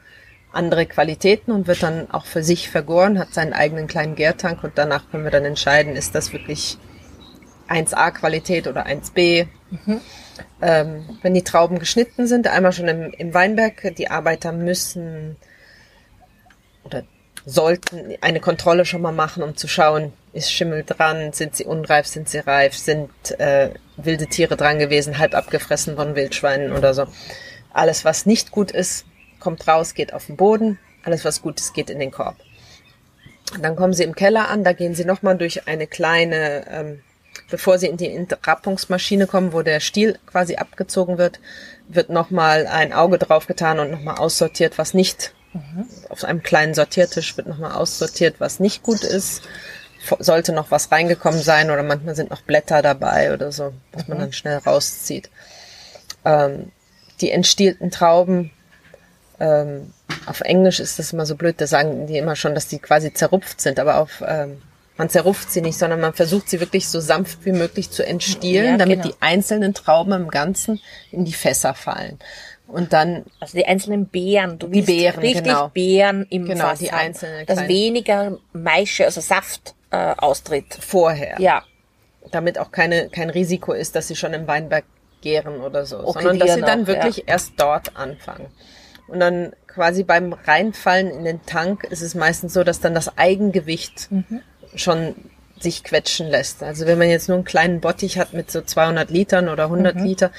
andere 0.51 0.85
Qualitäten 0.85 1.51
und 1.51 1.67
wird 1.67 1.81
dann 1.81 2.11
auch 2.11 2.25
für 2.25 2.43
sich 2.43 2.69
vergoren, 2.69 3.19
hat 3.19 3.33
seinen 3.33 3.53
eigenen 3.53 3.87
kleinen 3.87 4.15
Gärtank 4.15 4.63
und 4.63 4.73
danach 4.75 5.09
können 5.09 5.23
wir 5.23 5.31
dann 5.31 5.45
entscheiden, 5.45 5.95
ist 5.95 6.13
das 6.13 6.33
wirklich 6.33 6.77
1A 7.69 8.11
Qualität 8.11 8.67
oder 8.67 8.85
1B. 8.85 9.47
Mhm. 9.69 10.01
Ähm, 10.61 11.19
wenn 11.21 11.33
die 11.33 11.43
Trauben 11.43 11.79
geschnitten 11.79 12.27
sind, 12.27 12.47
einmal 12.47 12.73
schon 12.73 12.87
im, 12.87 13.11
im 13.11 13.33
Weinberg, 13.33 13.95
die 13.95 14.09
Arbeiter 14.09 14.51
müssen 14.51 15.37
oder 16.83 17.03
sollten 17.45 18.15
eine 18.21 18.39
Kontrolle 18.39 18.85
schon 18.85 19.01
mal 19.01 19.11
machen, 19.11 19.43
um 19.43 19.55
zu 19.55 19.67
schauen, 19.67 20.13
ist 20.33 20.51
Schimmel 20.51 20.83
dran, 20.83 21.33
sind 21.33 21.55
sie 21.55 21.65
unreif, 21.65 22.07
sind 22.07 22.29
sie 22.29 22.39
reif, 22.39 22.75
sind 22.75 23.09
äh, 23.39 23.71
wilde 23.97 24.27
Tiere 24.27 24.55
dran 24.55 24.79
gewesen, 24.79 25.17
halb 25.17 25.33
abgefressen 25.35 25.95
von 25.95 26.15
Wildschweinen 26.15 26.71
oder 26.73 26.93
so. 26.93 27.07
Alles, 27.73 28.05
was 28.05 28.25
nicht 28.25 28.51
gut 28.51 28.71
ist, 28.71 29.05
kommt 29.39 29.67
raus, 29.67 29.93
geht 29.93 30.13
auf 30.13 30.27
den 30.27 30.37
Boden. 30.37 30.79
Alles, 31.03 31.25
was 31.25 31.41
gut 31.41 31.59
ist, 31.59 31.73
geht 31.73 31.89
in 31.89 31.99
den 31.99 32.11
Korb. 32.11 32.35
Dann 33.61 33.75
kommen 33.75 33.93
sie 33.93 34.03
im 34.03 34.15
Keller 34.15 34.49
an, 34.49 34.63
da 34.63 34.73
gehen 34.73 34.95
sie 34.95 35.03
nochmal 35.03 35.37
durch 35.37 35.67
eine 35.67 35.87
kleine, 35.87 36.65
ähm, 36.69 37.01
bevor 37.49 37.77
sie 37.77 37.87
in 37.87 37.97
die 37.97 38.09
Entrappungsmaschine 38.09 39.27
kommen, 39.27 39.51
wo 39.51 39.61
der 39.61 39.79
Stiel 39.79 40.17
quasi 40.25 40.55
abgezogen 40.55 41.17
wird, 41.17 41.39
wird 41.89 42.09
nochmal 42.09 42.67
ein 42.67 42.93
Auge 42.93 43.17
draufgetan 43.17 43.79
und 43.79 43.91
nochmal 43.91 44.17
aussortiert, 44.17 44.77
was 44.77 44.93
nicht 44.93 45.33
Mhm. 45.53 45.85
Auf 46.09 46.23
einem 46.23 46.43
kleinen 46.43 46.73
Sortiertisch 46.73 47.37
wird 47.37 47.47
nochmal 47.47 47.73
aussortiert, 47.73 48.35
was 48.39 48.59
nicht 48.59 48.83
gut 48.83 49.03
ist. 49.03 49.41
Sollte 50.19 50.51
noch 50.53 50.71
was 50.71 50.91
reingekommen 50.91 51.41
sein 51.41 51.69
oder 51.69 51.83
manchmal 51.83 52.15
sind 52.15 52.31
noch 52.31 52.41
Blätter 52.41 52.81
dabei 52.81 53.33
oder 53.33 53.51
so, 53.51 53.73
was 53.91 54.03
mhm. 54.03 54.09
man 54.09 54.19
dann 54.19 54.33
schnell 54.33 54.57
rauszieht. 54.57 55.29
Ähm, 56.25 56.71
die 57.19 57.31
entstielten 57.31 57.91
Trauben, 57.91 58.51
ähm, 59.39 59.93
auf 60.25 60.41
Englisch 60.41 60.79
ist 60.79 60.99
das 60.99 61.13
immer 61.13 61.25
so 61.25 61.35
blöd, 61.35 61.59
da 61.59 61.67
sagen 61.67 62.07
die 62.07 62.17
immer 62.17 62.35
schon, 62.35 62.55
dass 62.55 62.67
die 62.67 62.79
quasi 62.79 63.13
zerrupft 63.13 63.61
sind, 63.61 63.79
aber 63.79 63.97
auf 63.97 64.23
ähm, 64.25 64.61
man 64.97 65.09
zerrupft 65.09 65.51
sie 65.51 65.61
nicht, 65.61 65.79
sondern 65.79 65.99
man 65.99 66.13
versucht 66.13 66.47
sie 66.47 66.59
wirklich 66.59 66.87
so 66.87 66.99
sanft 66.99 67.45
wie 67.45 67.53
möglich 67.53 67.89
zu 67.89 68.05
entstielen, 68.05 68.73
ja, 68.73 68.77
damit 68.77 69.01
genau. 69.01 69.15
die 69.15 69.21
einzelnen 69.21 69.73
Trauben 69.73 70.11
im 70.11 70.29
Ganzen 70.29 70.79
in 71.11 71.25
die 71.25 71.33
Fässer 71.33 71.73
fallen. 71.73 72.19
Und 72.71 72.93
dann. 72.93 73.25
Also 73.39 73.57
die 73.57 73.65
einzelnen 73.65 74.07
Beeren. 74.07 74.59
Du 74.59 74.67
die 74.67 74.81
Beeren, 74.81 75.19
richtig 75.19 75.43
genau. 75.43 75.69
Beeren 75.69 76.25
im 76.29 76.45
genau, 76.45 76.65
Fass 76.69 76.79
die 76.79 76.91
einzelnen. 76.91 77.45
Dass 77.45 77.67
weniger 77.67 78.37
Maische, 78.53 79.05
also 79.05 79.21
Saft, 79.21 79.75
äh, 79.91 80.13
austritt. 80.17 80.73
Vorher. 80.79 81.39
Ja. 81.39 81.63
Damit 82.31 82.57
auch 82.57 82.71
keine, 82.71 83.09
kein 83.09 83.29
Risiko 83.29 83.73
ist, 83.73 83.95
dass 83.95 84.07
sie 84.07 84.15
schon 84.15 84.33
im 84.33 84.47
Weinberg 84.47 84.85
gären 85.21 85.61
oder 85.61 85.85
so. 85.85 85.99
Okay, 85.99 86.23
sondern 86.23 86.39
dass 86.39 86.55
sie 86.55 86.61
dann 86.61 86.87
wirklich 86.87 87.17
ja. 87.17 87.23
erst 87.27 87.53
dort 87.57 87.95
anfangen. 87.95 88.47
Und 89.07 89.19
dann 89.19 89.53
quasi 89.67 90.03
beim 90.03 90.33
Reinfallen 90.33 91.09
in 91.09 91.25
den 91.25 91.45
Tank 91.45 91.83
ist 91.85 92.01
es 92.01 92.15
meistens 92.15 92.53
so, 92.53 92.63
dass 92.63 92.79
dann 92.79 92.93
das 92.93 93.17
Eigengewicht 93.17 94.11
mhm. 94.11 94.41
schon 94.75 95.15
sich 95.63 95.83
quetschen 95.83 96.27
lässt. 96.27 96.63
Also 96.63 96.85
wenn 96.85 96.97
man 96.97 97.09
jetzt 97.09 97.27
nur 97.27 97.37
einen 97.37 97.45
kleinen 97.45 97.81
Bottich 97.81 98.17
hat 98.17 98.33
mit 98.33 98.51
so 98.51 98.61
200 98.61 99.09
Litern 99.09 99.49
oder 99.49 99.65
100 99.65 99.95
mhm. 99.95 100.03
Liter, 100.03 100.31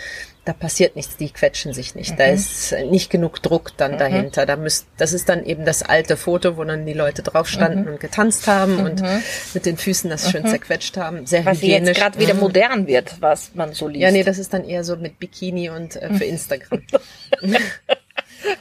da 0.45 0.53
passiert 0.53 0.97
nichts, 0.97 1.17
die 1.17 1.31
quetschen 1.31 1.73
sich 1.73 1.95
nicht. 1.95 2.13
Mhm. 2.13 2.17
Da 2.17 2.25
ist 2.25 2.75
nicht 2.91 3.11
genug 3.11 3.41
Druck 3.43 3.77
dann 3.77 3.93
mhm. 3.93 3.99
dahinter. 3.99 4.45
Da 4.45 4.57
müsst, 4.57 4.87
das 4.97 5.13
ist 5.13 5.29
dann 5.29 5.45
eben 5.45 5.65
das 5.65 5.83
alte 5.83 6.17
Foto, 6.17 6.57
wo 6.57 6.65
dann 6.65 6.85
die 6.85 6.95
Leute 6.95 7.23
drauf 7.23 7.49
standen 7.49 7.83
mhm. 7.83 7.93
und 7.93 8.01
getanzt 8.01 8.49
haben 8.49 8.79
und 8.79 9.03
mhm. 9.03 9.23
mit 9.55 9.67
den 9.67 9.77
Füßen 9.77 10.11
das 10.11 10.31
schön 10.31 10.43
mhm. 10.43 10.49
zerquetscht 10.49 10.97
haben. 10.97 11.27
Sehr 11.27 11.45
was 11.45 11.59
hygienisch. 11.59 11.89
jetzt 11.89 11.99
gerade 11.99 12.19
wieder 12.19 12.35
modern 12.35 12.89
wird, 12.89 13.21
was 13.21 13.55
man 13.55 13.73
so 13.73 13.87
liest. 13.87 14.03
Ja, 14.03 14.11
nee, 14.11 14.25
das 14.25 14.39
ist 14.39 14.53
dann 14.53 14.65
eher 14.65 14.83
so 14.83 14.97
mit 14.97 15.21
Bikini 15.21 15.71
und 15.71 15.95
äh, 15.97 16.13
für 16.15 16.25
Instagram. 16.33 16.83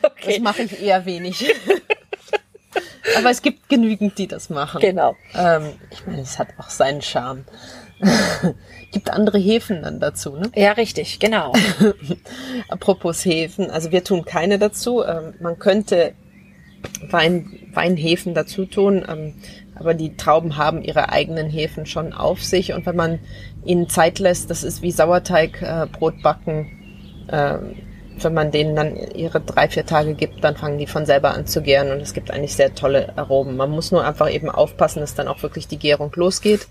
okay. 0.03 0.33
Das 0.33 0.39
mache 0.39 0.63
ich 0.63 0.83
eher 0.83 1.05
wenig. 1.05 1.51
Aber 3.17 3.29
es 3.29 3.41
gibt 3.41 3.69
genügend, 3.69 4.17
die 4.17 4.27
das 4.27 4.49
machen. 4.49 4.79
Genau. 4.81 5.15
Ähm, 5.35 5.73
ich 5.91 6.05
meine, 6.05 6.21
es 6.21 6.39
hat 6.39 6.49
auch 6.57 6.69
seinen 6.69 7.01
Charme. 7.01 7.45
gibt 8.91 9.09
andere 9.11 9.37
Hefen 9.37 9.83
dann 9.83 9.99
dazu, 9.99 10.35
ne? 10.35 10.51
Ja, 10.55 10.71
richtig, 10.73 11.19
genau. 11.19 11.53
Apropos 12.67 13.23
Hefen, 13.25 13.69
also 13.69 13.91
wir 13.91 14.03
tun 14.03 14.25
keine 14.25 14.59
dazu. 14.59 15.03
Ähm, 15.03 15.33
man 15.39 15.59
könnte 15.59 16.13
Wein, 17.09 17.69
Weinhefen 17.73 18.33
dazu 18.33 18.65
tun, 18.65 19.05
ähm, 19.07 19.35
aber 19.75 19.93
die 19.93 20.15
Trauben 20.15 20.57
haben 20.57 20.81
ihre 20.81 21.09
eigenen 21.09 21.49
Hefen 21.49 21.85
schon 21.85 22.13
auf 22.13 22.43
sich 22.43 22.73
und 22.73 22.85
wenn 22.85 22.95
man 22.95 23.19
ihnen 23.65 23.89
Zeit 23.89 24.19
lässt, 24.19 24.49
das 24.49 24.63
ist 24.63 24.81
wie 24.81 24.91
Sauerteig, 24.91 25.61
äh, 25.61 25.87
backen, 26.23 26.71
äh, 27.27 27.57
wenn 28.17 28.33
man 28.33 28.51
denen 28.51 28.75
dann 28.75 28.95
ihre 28.95 29.39
drei, 29.41 29.67
vier 29.67 29.85
Tage 29.85 30.13
gibt, 30.13 30.43
dann 30.43 30.55
fangen 30.55 30.77
die 30.77 30.87
von 30.87 31.05
selber 31.05 31.33
an 31.33 31.47
zu 31.47 31.61
gären 31.61 31.91
und 31.91 32.01
es 32.01 32.13
gibt 32.13 32.31
eigentlich 32.31 32.55
sehr 32.55 32.75
tolle 32.75 33.17
Aromen. 33.17 33.57
Man 33.57 33.71
muss 33.71 33.91
nur 33.91 34.05
einfach 34.05 34.31
eben 34.31 34.49
aufpassen, 34.49 34.99
dass 34.99 35.15
dann 35.15 35.27
auch 35.27 35.41
wirklich 35.43 35.67
die 35.67 35.79
Gärung 35.79 36.11
losgeht. 36.15 36.67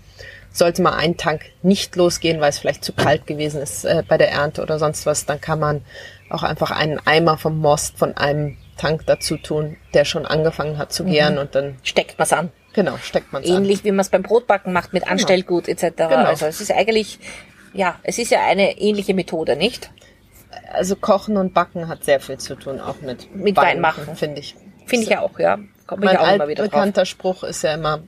Sollte 0.51 0.81
mal 0.81 0.95
ein 0.95 1.17
Tank 1.17 1.43
nicht 1.61 1.95
losgehen, 1.95 2.41
weil 2.41 2.49
es 2.49 2.59
vielleicht 2.59 2.83
zu 2.83 2.93
kalt 2.93 3.25
gewesen 3.25 3.61
ist 3.61 3.85
äh, 3.85 4.03
bei 4.07 4.17
der 4.17 4.31
Ernte 4.31 4.61
oder 4.61 4.79
sonst 4.79 5.05
was, 5.05 5.25
dann 5.25 5.39
kann 5.39 5.59
man 5.59 5.81
auch 6.29 6.43
einfach 6.43 6.71
einen 6.71 6.99
Eimer 7.05 7.37
vom 7.37 7.57
Most 7.57 7.97
von 7.97 8.15
einem 8.17 8.57
Tank 8.77 9.05
dazu 9.05 9.37
tun, 9.37 9.77
der 9.93 10.05
schon 10.05 10.25
angefangen 10.25 10.77
hat 10.77 10.91
zu 10.91 11.05
gären 11.05 11.35
mhm. 11.35 11.41
und 11.41 11.55
dann 11.55 11.77
steckt 11.83 12.17
man 12.17 12.23
es 12.23 12.33
an. 12.33 12.51
Genau, 12.73 12.97
steckt 12.97 13.31
man 13.33 13.43
es 13.43 13.49
Ähnlich 13.49 13.79
an. 13.79 13.83
wie 13.85 13.91
man 13.91 13.99
es 13.99 14.09
beim 14.09 14.23
Brotbacken 14.23 14.73
macht 14.73 14.93
mit 14.93 15.03
genau. 15.03 15.13
Anstellgut 15.13 15.67
etc. 15.67 15.83
Genau. 15.97 16.15
Also 16.15 16.45
es 16.45 16.61
ist 16.61 16.71
eigentlich, 16.71 17.19
ja, 17.73 17.99
es 18.03 18.17
ist 18.17 18.31
ja 18.31 18.45
eine 18.45 18.79
ähnliche 18.79 19.13
Methode, 19.13 19.55
nicht? 19.55 19.91
Also 20.73 20.95
Kochen 20.95 21.37
und 21.37 21.53
Backen 21.53 21.87
hat 21.87 22.03
sehr 22.03 22.19
viel 22.19 22.37
zu 22.37 22.55
tun, 22.55 22.79
auch 22.79 23.01
mit, 23.01 23.33
mit 23.35 23.55
Wein 23.57 23.79
machen, 23.79 24.15
finde 24.15 24.39
ich. 24.39 24.55
Finde 24.85 25.03
ich 25.03 25.09
ja 25.09 25.21
auch, 25.21 25.39
ja. 25.39 25.59
Kommt 25.87 26.03
mein 26.03 26.17
auch 26.17 26.33
immer 26.33 26.47
wieder 26.47 26.63
bekannter 26.63 27.05
Spruch 27.05 27.43
ist 27.43 27.63
ja 27.63 27.73
immer, 27.73 28.01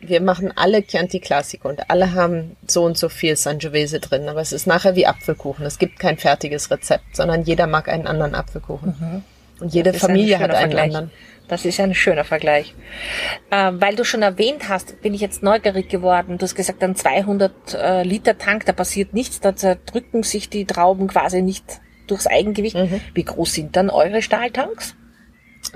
wir 0.00 0.20
machen 0.20 0.52
alle 0.54 0.82
Chianti 0.82 1.20
Classico 1.20 1.68
und 1.68 1.90
alle 1.90 2.14
haben 2.14 2.56
so 2.66 2.84
und 2.84 2.98
so 2.98 3.08
viel 3.08 3.36
Sangiovese 3.36 4.00
drin, 4.00 4.28
aber 4.28 4.40
es 4.40 4.52
ist 4.52 4.66
nachher 4.66 4.96
wie 4.96 5.06
Apfelkuchen. 5.06 5.64
Es 5.64 5.78
gibt 5.78 5.98
kein 5.98 6.18
fertiges 6.18 6.70
Rezept, 6.70 7.16
sondern 7.16 7.42
jeder 7.42 7.66
mag 7.66 7.88
einen 7.88 8.06
anderen 8.06 8.34
Apfelkuchen. 8.34 8.96
Mhm. 8.98 9.24
Und 9.60 9.74
jede 9.74 9.92
Familie 9.92 10.38
hat 10.38 10.50
einen 10.50 10.70
Vergleich. 10.70 10.94
anderen. 10.94 11.10
Das 11.48 11.64
ist 11.64 11.78
ein 11.78 11.94
schöner 11.94 12.24
Vergleich. 12.24 12.74
Äh, 13.50 13.72
weil 13.74 13.94
du 13.94 14.04
schon 14.04 14.22
erwähnt 14.22 14.68
hast, 14.68 15.00
bin 15.00 15.14
ich 15.14 15.20
jetzt 15.20 15.42
neugierig 15.42 15.88
geworden. 15.88 16.38
Du 16.38 16.42
hast 16.42 16.56
gesagt, 16.56 16.82
ein 16.82 16.96
200 16.96 17.74
äh, 17.74 18.02
Liter 18.02 18.36
Tank, 18.36 18.66
da 18.66 18.72
passiert 18.72 19.14
nichts, 19.14 19.40
da 19.40 19.54
zerdrücken 19.54 20.24
sich 20.24 20.50
die 20.50 20.64
Trauben 20.64 21.06
quasi 21.06 21.42
nicht 21.42 21.80
durchs 22.08 22.26
Eigengewicht. 22.26 22.76
Mhm. 22.76 23.00
Wie 23.14 23.24
groß 23.24 23.52
sind 23.52 23.76
dann 23.76 23.90
eure 23.90 24.22
Stahltanks? 24.22 24.96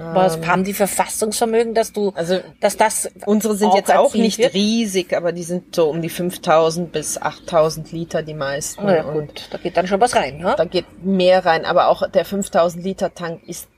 Was 0.01 0.37
ähm, 0.37 0.47
haben 0.47 0.65
die 0.65 0.73
Verfassungsvermögen, 0.73 1.75
dass 1.75 1.93
du, 1.93 2.13
also 2.15 2.41
dass 2.61 2.77
das 2.77 3.11
unsere 3.27 3.55
sind 3.55 3.75
jetzt 3.75 3.95
auch 3.95 4.15
nicht 4.15 4.39
wird? 4.39 4.55
riesig, 4.55 5.15
aber 5.15 5.33
die 5.33 5.43
sind 5.43 5.75
so 5.75 5.91
um 5.91 6.01
die 6.01 6.09
5000 6.09 6.91
bis 6.91 7.21
8000 7.21 7.93
Liter 7.93 8.23
die 8.23 8.35
meisten. 8.35 8.85
Oh 8.85 8.91
ja, 8.91 9.05
und 9.05 9.53
da 9.53 9.59
geht 9.59 9.77
dann 9.77 9.87
schon 9.87 10.01
was 10.01 10.17
rein, 10.17 10.39
ne? 10.39 10.55
Da 10.57 10.65
geht 10.65 11.05
mehr 11.05 11.45
rein, 11.45 11.67
aber 11.67 11.89
auch 11.89 12.09
der 12.09 12.25
5000 12.25 12.83
Liter 12.83 13.15
Tank 13.15 13.43
ist, 13.47 13.69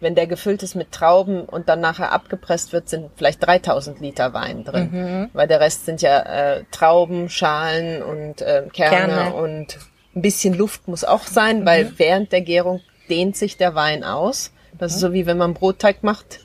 wenn 0.00 0.14
der 0.14 0.26
gefüllt 0.26 0.62
ist 0.62 0.74
mit 0.74 0.92
Trauben 0.92 1.42
und 1.44 1.70
dann 1.70 1.80
nachher 1.80 2.12
abgepresst 2.12 2.74
wird, 2.74 2.90
sind 2.90 3.10
vielleicht 3.16 3.44
3000 3.44 4.00
Liter 4.00 4.34
Wein 4.34 4.64
drin, 4.64 4.88
mhm. 4.92 5.30
weil 5.32 5.48
der 5.48 5.60
Rest 5.60 5.86
sind 5.86 6.02
ja 6.02 6.20
äh, 6.20 6.64
Trauben, 6.70 7.30
Schalen 7.30 8.02
und 8.02 8.42
äh, 8.42 8.64
Kerne, 8.72 9.14
Kerne, 9.14 9.34
und 9.34 9.78
ein 10.14 10.22
bisschen 10.22 10.52
Luft 10.52 10.88
muss 10.88 11.04
auch 11.04 11.22
sein, 11.22 11.60
mhm. 11.60 11.66
weil 11.66 11.92
während 11.96 12.32
der 12.32 12.42
Gärung 12.42 12.82
dehnt 13.08 13.36
sich 13.36 13.56
der 13.56 13.74
Wein 13.74 14.04
aus. 14.04 14.52
Das 14.78 14.94
ist 14.94 15.00
so 15.00 15.12
wie 15.12 15.26
wenn 15.26 15.38
man 15.38 15.54
Brotteig 15.54 16.02
macht. 16.02 16.40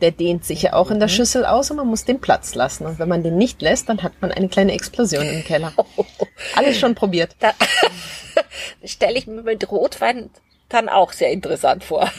Der 0.00 0.10
dehnt 0.10 0.44
sich 0.44 0.62
ja 0.62 0.72
auch 0.72 0.90
in 0.90 0.98
der 0.98 1.08
mhm. 1.08 1.12
Schüssel 1.12 1.44
aus 1.44 1.70
und 1.70 1.76
man 1.76 1.86
muss 1.86 2.04
den 2.04 2.20
Platz 2.20 2.54
lassen. 2.54 2.84
Und 2.86 2.98
wenn 2.98 3.08
man 3.08 3.22
den 3.22 3.36
nicht 3.36 3.62
lässt, 3.62 3.88
dann 3.88 4.02
hat 4.02 4.12
man 4.20 4.32
eine 4.32 4.48
kleine 4.48 4.72
Explosion 4.72 5.26
im 5.26 5.44
Keller. 5.44 5.72
Alles 6.56 6.78
schon 6.78 6.94
probiert. 6.94 7.36
Da 7.38 7.52
stelle 8.84 9.18
ich 9.18 9.26
mir 9.26 9.42
mit 9.42 9.70
Rotwein 9.70 10.30
dann 10.68 10.88
auch 10.88 11.12
sehr 11.12 11.30
interessant 11.30 11.84
vor. 11.84 12.10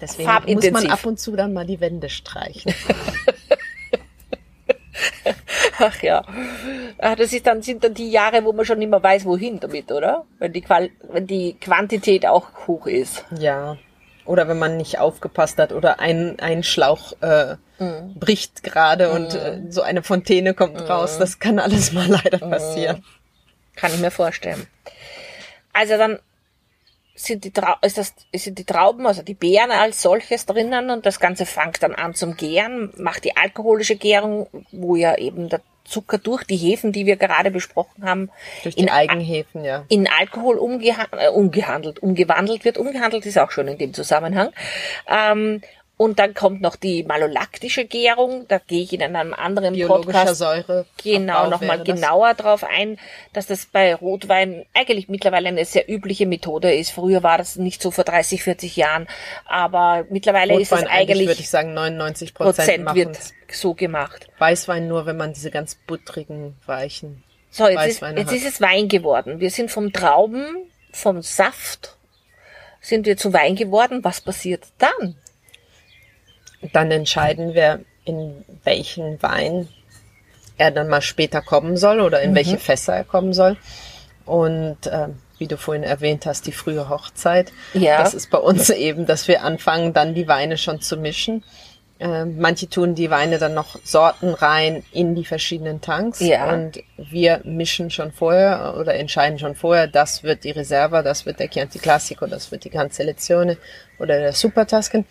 Deswegen 0.00 0.30
muss 0.54 0.70
man 0.70 0.90
ab 0.90 1.04
und 1.06 1.18
zu 1.18 1.34
dann 1.36 1.52
mal 1.52 1.66
die 1.66 1.80
Wände 1.80 2.08
streichen. 2.08 2.74
Ach 5.78 6.02
ja. 6.02 6.24
Ach, 6.98 7.16
das 7.16 7.32
ist 7.32 7.46
dann, 7.46 7.62
sind 7.62 7.82
dann 7.84 7.94
die 7.94 8.10
Jahre, 8.10 8.44
wo 8.44 8.52
man 8.52 8.64
schon 8.64 8.80
immer 8.80 9.02
weiß, 9.02 9.24
wohin 9.24 9.58
damit, 9.60 9.90
oder? 9.90 10.24
Wenn 10.38 10.52
die, 10.52 10.60
Qual 10.60 10.90
wenn 11.10 11.26
die 11.26 11.54
Quantität 11.54 12.26
auch 12.26 12.46
hoch 12.66 12.86
ist. 12.86 13.24
Ja. 13.38 13.76
Oder 14.24 14.48
wenn 14.48 14.58
man 14.58 14.76
nicht 14.76 14.98
aufgepasst 14.98 15.58
hat 15.58 15.72
oder 15.72 16.00
ein, 16.00 16.38
ein 16.40 16.62
Schlauch 16.62 17.12
äh, 17.20 17.56
mhm. 17.78 18.14
bricht 18.14 18.62
gerade 18.62 19.08
mhm. 19.08 19.14
und 19.14 19.34
äh, 19.34 19.60
so 19.68 19.82
eine 19.82 20.02
Fontäne 20.02 20.54
kommt 20.54 20.80
mhm. 20.80 20.86
raus. 20.86 21.18
Das 21.18 21.38
kann 21.38 21.58
alles 21.58 21.92
mal 21.92 22.08
leider 22.24 22.44
mhm. 22.44 22.50
passieren. 22.50 23.04
Kann 23.76 23.92
ich 23.92 24.00
mir 24.00 24.10
vorstellen. 24.10 24.66
Also 25.72 25.96
dann 25.96 26.18
sind 27.14 27.44
die, 27.44 27.52
Trau 27.52 27.74
ist 27.82 27.98
das, 27.98 28.14
sind 28.34 28.58
die 28.58 28.64
Trauben, 28.64 29.06
also 29.06 29.22
die 29.22 29.34
Beeren 29.34 29.70
als 29.70 30.02
solches 30.02 30.46
drinnen 30.46 30.90
und 30.90 31.06
das 31.06 31.20
Ganze 31.20 31.46
fängt 31.46 31.82
dann 31.82 31.94
an 31.94 32.14
zum 32.14 32.36
Gären, 32.36 32.92
macht 32.96 33.24
die 33.24 33.36
alkoholische 33.36 33.96
Gärung, 33.96 34.48
wo 34.72 34.96
ja 34.96 35.16
eben 35.16 35.48
der 35.48 35.60
Zucker 35.84 36.18
durch 36.18 36.44
die 36.44 36.56
Hefen, 36.56 36.92
die 36.92 37.06
wir 37.06 37.16
gerade 37.16 37.50
besprochen 37.50 38.04
haben, 38.04 38.30
in, 38.74 38.88
Eigenhefen, 38.88 39.64
ja. 39.64 39.84
in 39.88 40.08
Alkohol 40.08 40.56
umgeha 40.56 41.06
äh, 41.12 41.28
umgehandelt, 41.28 42.00
umgewandelt 42.02 42.64
wird. 42.64 42.78
Umgehandelt 42.78 43.26
ist 43.26 43.38
auch 43.38 43.50
schon 43.50 43.68
in 43.68 43.78
dem 43.78 43.92
Zusammenhang. 43.92 44.50
Ähm, 45.06 45.60
und 45.96 46.18
dann 46.18 46.34
kommt 46.34 46.60
noch 46.60 46.74
die 46.74 47.04
malolaktische 47.04 47.84
Gärung. 47.84 48.46
Da 48.48 48.58
gehe 48.58 48.82
ich 48.82 48.92
in 48.92 49.02
einem 49.02 49.32
anderen 49.32 49.78
Podcast 49.86 50.38
Säure 50.38 50.86
genau 51.02 51.48
nochmal 51.48 51.84
genauer 51.84 52.34
drauf 52.34 52.64
ein, 52.64 52.98
dass 53.32 53.46
das 53.46 53.66
bei 53.66 53.94
Rotwein 53.94 54.66
eigentlich 54.74 55.08
mittlerweile 55.08 55.48
eine 55.48 55.64
sehr 55.64 55.88
übliche 55.88 56.26
Methode 56.26 56.74
ist. 56.74 56.90
Früher 56.90 57.22
war 57.22 57.38
das 57.38 57.56
nicht 57.56 57.80
so 57.80 57.92
vor 57.92 58.02
30, 58.02 58.42
40 58.42 58.74
Jahren, 58.74 59.06
aber 59.46 60.04
mittlerweile 60.10 60.54
Rotwein 60.54 60.62
ist 60.62 60.72
es 60.72 60.78
eigentlich, 60.78 60.92
eigentlich 60.92 61.28
würde 61.28 61.40
ich 61.40 61.50
sagen 61.50 61.74
99 61.74 62.34
Prozent 62.34 62.94
wird 62.94 63.16
so 63.48 63.74
gemacht. 63.74 64.28
Weißwein 64.38 64.88
nur, 64.88 65.06
wenn 65.06 65.16
man 65.16 65.32
diese 65.32 65.52
ganz 65.52 65.76
buttrigen, 65.86 66.56
weichen 66.66 67.22
So, 67.50 67.68
jetzt, 67.68 67.86
ist, 67.86 68.02
jetzt 68.02 68.32
ist 68.32 68.46
es 68.46 68.60
Wein 68.60 68.88
geworden. 68.88 69.38
Wir 69.38 69.50
sind 69.50 69.70
vom 69.70 69.92
Trauben, 69.92 70.44
vom 70.90 71.22
Saft 71.22 71.96
sind 72.80 73.06
wir 73.06 73.16
zu 73.16 73.32
Wein 73.32 73.54
geworden. 73.54 74.02
Was 74.02 74.20
passiert 74.20 74.64
dann? 74.78 75.16
Dann 76.72 76.90
entscheiden 76.90 77.54
wir, 77.54 77.80
in 78.04 78.44
welchen 78.64 79.22
Wein 79.22 79.68
er 80.56 80.70
dann 80.70 80.88
mal 80.88 81.02
später 81.02 81.42
kommen 81.42 81.76
soll 81.76 82.00
oder 82.00 82.22
in 82.22 82.30
mhm. 82.30 82.36
welche 82.36 82.58
Fässer 82.58 82.94
er 82.94 83.04
kommen 83.04 83.32
soll. 83.32 83.56
Und 84.24 84.86
äh, 84.86 85.08
wie 85.38 85.46
du 85.46 85.56
vorhin 85.56 85.82
erwähnt 85.82 86.26
hast, 86.26 86.46
die 86.46 86.52
frühe 86.52 86.88
Hochzeit. 86.88 87.52
Ja. 87.72 88.02
Das 88.02 88.14
ist 88.14 88.30
bei 88.30 88.38
uns 88.38 88.70
eben, 88.70 89.06
dass 89.06 89.28
wir 89.28 89.42
anfangen, 89.42 89.92
dann 89.92 90.14
die 90.14 90.28
Weine 90.28 90.56
schon 90.58 90.80
zu 90.80 90.96
mischen. 90.96 91.42
Äh, 91.98 92.24
manche 92.24 92.68
tun 92.68 92.94
die 92.94 93.10
Weine 93.10 93.38
dann 93.38 93.54
noch 93.54 93.78
Sorten 93.84 94.34
rein 94.34 94.84
in 94.92 95.14
die 95.14 95.24
verschiedenen 95.24 95.80
Tanks. 95.80 96.20
Ja. 96.20 96.52
Und 96.52 96.82
wir 96.96 97.40
mischen 97.44 97.90
schon 97.90 98.12
vorher 98.12 98.76
oder 98.78 98.94
entscheiden 98.94 99.38
schon 99.38 99.54
vorher, 99.54 99.86
das 99.86 100.22
wird 100.22 100.44
die 100.44 100.50
Reserva, 100.50 101.02
das 101.02 101.26
wird 101.26 101.40
der 101.40 101.48
Chianti 101.48 101.78
Classico, 101.78 102.26
das 102.26 102.50
wird 102.50 102.64
die 102.64 102.70
Gran 102.70 102.90
Selezione 102.90 103.58
oder 103.98 104.18
der 104.18 104.32
Super 104.32 104.66
Tuscan 104.66 105.04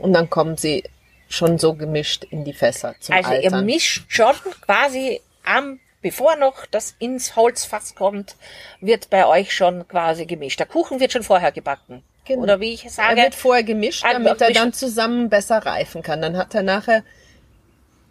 und 0.00 0.12
dann 0.12 0.28
kommen 0.30 0.56
sie 0.56 0.84
schon 1.28 1.58
so 1.58 1.74
gemischt 1.74 2.24
in 2.24 2.44
die 2.44 2.52
Fässer 2.52 2.94
zum 3.00 3.14
Also 3.14 3.30
Altern. 3.30 3.42
ihr 3.54 3.62
mischt 3.62 4.04
schon 4.08 4.34
quasi 4.62 5.20
am 5.44 5.78
bevor 6.02 6.36
noch 6.36 6.66
das 6.66 6.94
ins 6.98 7.36
Holzfass 7.36 7.94
kommt, 7.94 8.36
wird 8.80 9.10
bei 9.10 9.26
euch 9.26 9.54
schon 9.54 9.86
quasi 9.86 10.26
gemischt. 10.26 10.58
Der 10.58 10.66
Kuchen 10.66 11.00
wird 11.00 11.12
schon 11.12 11.22
vorher 11.22 11.52
gebacken. 11.52 12.02
Genau. 12.24 12.42
Oder 12.42 12.60
wie 12.60 12.74
ich 12.74 12.90
sage. 12.90 13.18
Er 13.18 13.24
wird 13.24 13.34
vorher 13.34 13.64
gemischt, 13.64 14.04
damit 14.04 14.40
er 14.40 14.52
dann 14.52 14.72
zusammen 14.72 15.28
besser 15.28 15.58
reifen 15.58 16.02
kann. 16.02 16.22
Dann 16.22 16.36
hat 16.36 16.54
er 16.54 16.62
nachher, 16.62 17.02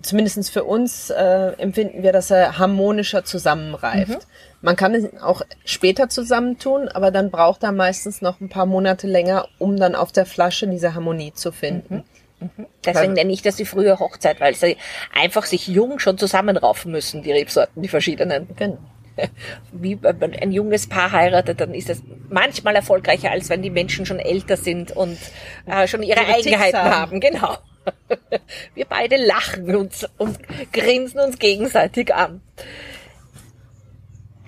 zumindest 0.02 0.50
für 0.52 0.64
uns, 0.64 1.10
äh, 1.10 1.54
empfinden 1.58 2.04
wir, 2.04 2.12
dass 2.12 2.30
er 2.32 2.58
harmonischer 2.58 3.24
zusammenreift. 3.24 4.10
Mhm. 4.10 4.18
Man 4.62 4.76
kann 4.76 4.94
es 4.94 5.22
auch 5.22 5.42
später 5.64 6.10
zusammentun, 6.10 6.90
aber 6.90 7.12
dann 7.12 7.32
braucht 7.32 7.64
er 7.64 7.72
meistens 7.72 8.22
noch 8.22 8.42
ein 8.42 8.50
paar 8.50 8.66
Monate 8.66 9.08
länger, 9.08 9.48
um 9.58 9.78
dann 9.78 9.96
auf 9.96 10.12
der 10.12 10.26
Flasche 10.26 10.68
diese 10.68 10.94
Harmonie 10.94 11.34
zu 11.34 11.52
finden. 11.52 11.96
Mhm. 11.96 12.04
Mhm. 12.40 12.68
Deswegen 12.86 13.14
nenne 13.14 13.34
ich 13.34 13.42
das 13.42 13.56
die 13.56 13.66
frühe 13.66 14.00
Hochzeit, 14.00 14.40
weil 14.40 14.56
sie 14.56 14.78
einfach 15.14 15.46
sich 15.46 15.68
jung 15.68 16.00
schon 16.00 16.18
zusammenraufen 16.18 16.92
müssen, 16.92 17.22
die 17.24 17.32
Rebsorten, 17.32 17.82
die 17.82 17.90
verschiedenen. 17.90 18.48
Genau. 18.56 18.78
Wie 19.74 20.02
wenn 20.02 20.34
ein 20.34 20.52
junges 20.52 20.88
Paar 20.88 21.12
heiratet, 21.12 21.60
dann 21.60 21.74
ist 21.74 21.90
das 21.90 22.02
manchmal 22.30 22.76
erfolgreicher, 22.76 23.32
als 23.32 23.50
wenn 23.50 23.62
die 23.62 23.70
Menschen 23.70 24.06
schon 24.06 24.20
älter 24.20 24.56
sind 24.56 24.92
und 24.92 25.18
äh, 25.66 25.88
schon 25.88 26.04
ihre, 26.04 26.22
ihre 26.22 26.36
Eigenheiten 26.36 26.78
haben. 26.78 26.96
haben. 26.96 27.20
Genau. 27.20 27.58
Wir 28.76 28.86
beide 28.86 29.18
lachen 29.18 29.76
uns 29.76 30.08
und 30.18 30.38
grinsen 30.72 31.20
uns 31.20 31.40
gegenseitig 31.40 32.14
an. 32.14 32.42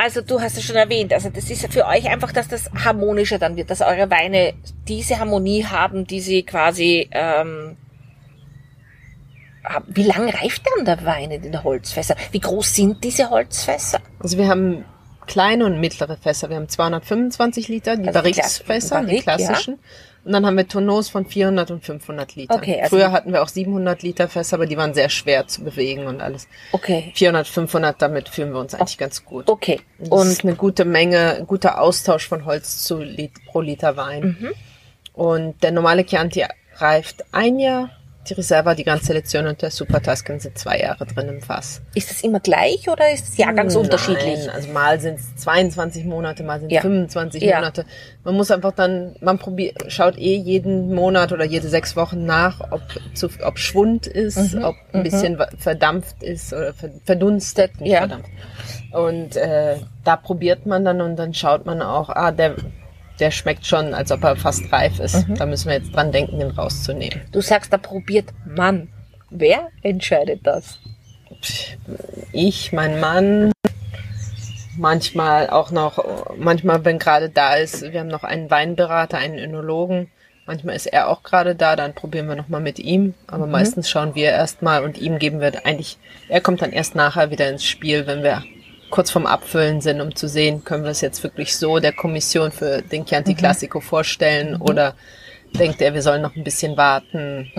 Also 0.04 0.22
du 0.22 0.42
hast 0.42 0.58
es 0.58 0.64
schon 0.64 0.78
erwähnt, 0.78 1.14
also 1.14 1.30
das 1.30 1.48
ist 1.52 1.72
für 1.72 1.86
euch 1.86 2.10
einfach, 2.10 2.32
dass 2.32 2.48
das 2.48 2.72
harmonischer 2.74 3.38
dann 3.38 3.56
wird, 3.56 3.70
dass 3.70 3.82
eure 3.82 4.10
Weine 4.10 4.56
diese 4.88 5.20
Harmonie 5.20 5.64
haben, 5.64 6.08
die 6.08 6.22
sie 6.22 6.42
quasi 6.42 7.08
ähm, 7.12 7.78
wie 9.86 10.02
lange 10.02 10.34
reift 10.34 10.64
dann 10.66 10.86
der 10.86 11.06
Wein 11.06 11.30
in 11.30 11.44
den 11.44 11.64
Holzfässern? 11.64 12.18
Wie 12.32 12.40
groß 12.40 12.74
sind 12.74 13.04
diese 13.04 13.30
Holzfässer? 13.30 14.00
Also 14.20 14.40
wir 14.40 14.48
haben 14.48 14.86
kleine 15.28 15.66
und 15.66 15.80
mittlere 15.80 16.18
Fässer. 16.18 16.50
Wir 16.50 16.56
haben 16.56 16.68
225 16.68 17.68
Liter, 17.68 17.96
die 17.96 18.08
Also 18.08 18.22
die 18.22 18.32
Barriques-Fässer, 18.32 19.02
die 19.02 19.06
Barrique, 19.06 19.22
klassischen. 19.22 19.78
Und 20.24 20.34
dann 20.34 20.46
haben 20.46 20.56
wir 20.56 20.68
Tonneaus 20.68 21.10
von 21.10 21.26
400 21.26 21.72
und 21.72 21.84
500 21.84 22.36
Liter. 22.36 22.54
Okay, 22.54 22.80
also- 22.80 22.96
Früher 22.96 23.12
hatten 23.12 23.34
wir 23.34 23.42
auch 23.42 23.48
700 23.48 24.04
Liter 24.04 24.28
Fässer, 24.28 24.56
aber 24.58 24.68
die 24.68 24.78
waren 24.78 24.94
sehr 24.94 25.10
schwer 25.10 25.48
zu 25.48 25.64
bewegen 25.64 26.06
und 26.06 26.22
alles. 26.22 26.48
Okay. 26.72 27.12
400, 27.16 27.48
500, 27.48 28.00
damit 28.02 28.30
fühlen 28.30 28.54
wir 28.54 28.60
uns 28.60 28.76
eigentlich 28.76 29.00
ganz 29.00 29.26
gut. 29.26 29.50
Okay. 29.50 29.80
Das 29.98 30.10
Und 30.10 30.28
ist 30.28 30.44
eine 30.44 30.56
gute 30.56 30.86
Menge, 30.86 31.38
ein 31.40 31.48
guter 31.48 31.82
Austausch 31.82 32.28
von 32.28 32.46
Holz 32.46 32.84
zu 32.84 33.00
Lit 33.00 33.32
pro 33.48 33.62
Liter 33.62 33.98
Wein. 33.98 34.38
Mhm. 34.40 34.52
Und 35.14 35.64
der 35.64 35.72
normale 35.72 36.06
Chianti 36.06 36.46
reift 36.76 37.26
ein 37.32 37.58
Jahr. 37.60 37.90
Die 38.30 38.34
Reserva, 38.36 38.76
die 38.76 38.84
Grand 38.84 39.04
Selezione 39.04 39.50
und 39.50 39.62
der 39.64 39.72
Super 39.72 40.00
Tuscan 40.00 40.40
sind 40.40 40.56
zwei 40.56 40.80
Jahre 40.80 41.08
drin 41.08 41.28
im 41.28 41.42
Fass. 41.42 41.82
ist 41.96 42.12
das 42.12 42.22
immer 42.22 42.40
gleich 42.40 42.88
oder 42.88 43.12
ist 43.12 43.30
es 43.30 43.38
jahrgangsunterschiedlich? 43.38 44.46
Nein, 44.46 44.50
also 44.56 44.70
mal 44.72 45.00
sind 45.00 45.20
es 45.20 45.36
22 45.38 46.06
Monate, 46.06 46.44
mal 46.44 46.60
sind 46.60 46.70
es 46.70 46.76
Ja. 46.76 46.82
25 46.82 47.42
Ja. 47.42 47.56
Monate. 47.58 47.84
Man 48.24 48.36
muss 48.36 48.52
einfach 48.52 48.74
dann, 48.74 49.16
man 49.22 49.40
probiert, 49.40 49.92
schaut 49.92 50.20
eh 50.20 50.36
jeden 50.36 50.94
Monat 50.94 51.32
oder 51.32 51.46
jede 51.46 51.68
sechs 51.68 51.96
Wochen 51.96 52.24
nach, 52.26 52.60
ob, 52.72 52.82
zu, 53.16 53.28
ob 53.44 53.58
Schwund 53.58 54.06
ist, 54.06 54.54
Mhm. 54.54 54.66
ob 54.66 54.76
ein 54.94 55.02
bisschen 55.02 55.40
wa- 55.40 55.50
verdampft 55.58 56.22
ist 56.22 56.54
oder 56.54 56.76
ver- 56.76 56.92
verdunstet, 57.04 57.82
nicht 57.82 57.92
Ja. 57.94 58.00
verdampft. 58.02 58.30
Und 58.92 59.36
äh, 59.36 59.78
da 60.04 60.16
probiert 60.16 60.68
man 60.68 60.86
dann 60.86 61.02
und 61.02 61.16
dann 61.16 61.34
schaut 61.34 61.66
man 61.66 61.82
auch, 61.82 62.10
ah, 62.10 62.32
der, 62.32 62.56
der 63.22 63.32
schmeckt 63.32 63.66
schon, 63.66 63.94
als 63.94 64.12
ob 64.12 64.24
er 64.24 64.36
fast 64.36 64.72
reif 64.74 65.00
ist. 65.00 65.28
Mhm. 65.28 65.36
Da 65.36 65.46
müssen 65.46 65.70
wir 65.70 65.76
jetzt 65.76 65.96
dran 65.96 66.12
denken, 66.12 66.40
den 66.40 66.52
rauszunehmen. 66.52 67.22
Du 67.32 67.40
sagst, 67.40 67.72
da 67.72 67.78
probiert 67.78 68.30
man. 68.46 68.90
Wer 69.30 69.70
entscheidet 69.82 70.46
das? 70.46 70.80
ich, 72.32 72.72
mein 72.72 73.00
Mann, 73.00 73.52
manchmal 74.78 75.50
auch 75.50 75.72
noch, 75.72 76.04
manchmal, 76.38 76.86
wenn 76.86 77.00
gerade 77.00 77.30
da 77.30 77.56
ist, 77.56 77.82
wir 77.82 78.00
haben 78.00 78.08
noch 78.08 78.24
einen 78.24 78.50
Weinberater, 78.50 79.18
einen 79.18 79.40
Önologen. 79.40 80.10
Manchmal 80.46 80.76
ist 80.76 80.88
er 80.88 81.08
auch 81.08 81.24
gerade 81.24 81.56
da, 81.56 81.76
dann 81.76 81.94
probieren 81.94 82.28
wir 82.28 82.36
nochmal 82.36 82.62
mit 82.62 82.80
ihm. 82.80 83.14
Aber 83.28 83.48
meistens 83.48 83.90
schauen 83.90 84.16
wir 84.16 84.32
erstmal 84.32 84.84
und 84.84 84.98
ihm 84.98 85.20
geben 85.20 85.40
wir 85.40 85.66
eigentlich, 85.66 85.98
er 86.28 86.42
kommt 86.42 86.62
dann 86.62 86.72
erst 86.72 86.96
nachher 86.96 87.32
wieder 87.32 87.50
ins 87.50 87.64
Spiel, 87.64 88.08
wenn 88.08 88.24
wir 88.24 88.44
kurz 88.91 89.10
vorm 89.10 89.25
Abfüllen 89.25 89.82
sind, 89.82 90.01
um 90.01 90.15
zu 90.15 90.27
sehen, 90.27 90.63
können 90.63 90.84
wir 90.84 90.91
es 90.91 91.01
jetzt 91.01 91.23
wirklich 91.23 91.56
so 91.56 91.80
der 91.80 91.93
Kommission 91.93 92.51
für 92.51 92.82
den 92.82 93.06
Chianti 93.06 93.34
Classico 93.34 93.80
vorstellen 93.80 94.58
oder 94.62 94.95
denkt 95.54 95.82
er, 95.82 95.93
wir 95.93 96.01
sollen 96.01 96.21
noch 96.21 96.36
ein 96.36 96.43
bisschen 96.43 96.77
warten. 96.77 97.51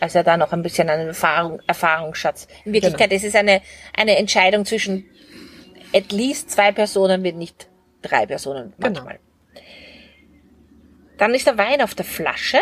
Also 0.00 0.22
da 0.22 0.36
noch 0.36 0.52
ein 0.52 0.62
bisschen 0.62 0.90
einen 0.90 1.08
Erfahrung, 1.08 1.60
Erfahrungsschatz. 1.66 2.48
In 2.64 2.72
Wirklichkeit 2.72 3.12
ist 3.12 3.24
es 3.24 3.34
eine, 3.34 3.62
eine 3.96 4.16
Entscheidung 4.16 4.64
zwischen 4.64 5.04
at 5.94 6.10
least 6.10 6.50
zwei 6.50 6.72
Personen, 6.72 7.22
wenn 7.22 7.38
nicht 7.38 7.68
drei 8.02 8.26
Personen 8.26 8.72
manchmal. 8.78 9.20
Dann 11.16 11.32
ist 11.34 11.46
der 11.46 11.56
Wein 11.56 11.80
auf 11.80 11.94
der 11.94 12.04
Flasche. 12.04 12.58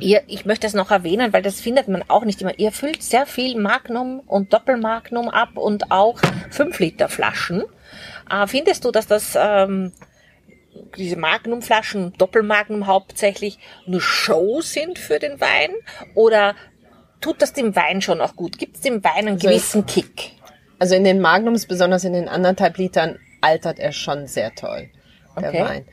Ihr, 0.00 0.22
ich 0.26 0.44
möchte 0.44 0.66
es 0.66 0.74
noch 0.74 0.90
erwähnen, 0.90 1.32
weil 1.32 1.42
das 1.42 1.60
findet 1.60 1.88
man 1.88 2.04
auch 2.08 2.24
nicht 2.24 2.40
immer. 2.42 2.58
Ihr 2.58 2.72
füllt 2.72 3.02
sehr 3.02 3.26
viel 3.26 3.58
Magnum 3.58 4.20
und 4.26 4.52
Doppelmagnum 4.52 5.28
ab 5.28 5.56
und 5.56 5.90
auch 5.90 6.18
5 6.50 6.78
Liter 6.78 7.08
Flaschen. 7.08 7.64
Äh, 8.30 8.46
findest 8.46 8.84
du, 8.84 8.90
dass 8.90 9.06
das 9.06 9.38
ähm, 9.40 9.92
diese 10.96 11.16
Magnumflaschen, 11.16 12.14
Doppelmagnum 12.18 12.86
hauptsächlich, 12.86 13.58
nur 13.86 14.00
Show 14.00 14.60
sind 14.60 14.98
für 14.98 15.18
den 15.18 15.40
Wein? 15.40 15.70
Oder 16.14 16.54
tut 17.20 17.40
das 17.42 17.52
dem 17.52 17.76
Wein 17.76 18.02
schon 18.02 18.20
auch 18.20 18.36
gut? 18.36 18.58
Gibt 18.58 18.76
es 18.76 18.82
dem 18.82 19.04
Wein 19.04 19.28
einen 19.28 19.34
Also 19.34 19.48
gewissen 19.48 19.86
Kick? 19.86 20.32
Also 20.78 20.94
in 20.94 21.04
den 21.04 21.20
Magnums, 21.20 21.66
besonders 21.66 22.04
in 22.04 22.12
den 22.12 22.28
anderthalb 22.28 22.76
Litern, 22.78 23.18
altert 23.40 23.78
er 23.78 23.92
schon 23.92 24.26
sehr 24.26 24.54
toll, 24.54 24.90
der 25.40 25.50
Okay. 25.50 25.64
Wein. 25.64 25.84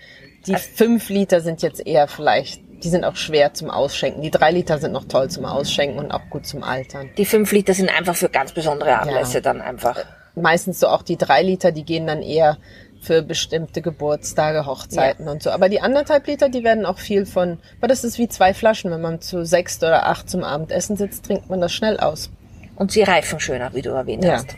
Die 0.48 0.56
fünf 0.56 1.10
Liter 1.10 1.42
sind 1.42 1.62
jetzt 1.62 1.86
eher 1.86 2.08
vielleicht, 2.08 2.64
die 2.84 2.90
sind 2.90 3.04
auch 3.06 3.16
schwer 3.16 3.54
zum 3.54 3.70
Ausschenken. 3.70 4.22
Die 4.22 4.32
drei 4.32 4.52
Liter 4.52 4.78
sind 4.80 4.92
noch 4.92 5.06
toll 5.06 5.30
zum 5.30 5.46
Ausschenken 5.46 6.00
und 6.00 6.12
auch 6.12 6.30
gut 6.30 6.46
zum 6.46 6.64
Altern. 6.64 7.10
Die 7.18 7.26
5 7.26 7.52
Liter 7.52 7.74
sind 7.74 7.90
einfach 7.90 8.16
für 8.16 8.30
ganz 8.30 8.52
besondere 8.54 8.98
Anlässe 9.00 9.36
Ja. 9.36 9.42
dann 9.42 9.62
einfach. 9.62 9.98
Meistens 10.36 10.80
so 10.80 10.88
auch 10.88 11.02
die 11.04 11.18
drei 11.18 11.42
Liter, 11.44 11.72
die 11.72 11.84
gehen 11.84 12.08
dann 12.08 12.22
eher 12.22 12.58
für 13.02 13.22
bestimmte 13.24 13.82
Geburtstage, 13.82 14.66
Hochzeiten 14.66 15.28
und 15.28 15.42
so. 15.44 15.50
Aber 15.50 15.70
die 15.70 15.82
anderthalb 15.82 16.28
Liter, 16.28 16.50
die 16.50 16.64
werden 16.64 16.86
auch 16.86 17.00
viel 17.00 17.26
von, 17.26 17.60
aber 17.80 17.88
das 17.88 18.04
ist 18.04 18.18
wie 18.20 18.30
zwei 18.30 18.54
Flaschen. 18.54 18.92
Wenn 18.92 19.02
man 19.02 19.22
zu 19.22 19.44
sechs 19.46 19.78
oder 19.80 20.06
acht 20.06 20.30
zum 20.30 20.44
Abendessen 20.44 20.96
sitzt, 20.98 21.26
trinkt 21.26 21.50
man 21.50 21.60
das 21.62 21.74
schnell 21.74 22.00
aus. 22.00 22.30
Und 22.76 22.92
sie 22.92 23.02
reifen 23.04 23.40
schöner, 23.40 23.74
wie 23.74 23.82
du 23.82 23.90
erwähnt 23.90 24.24
Ja. 24.24 24.34
hast. 24.34 24.56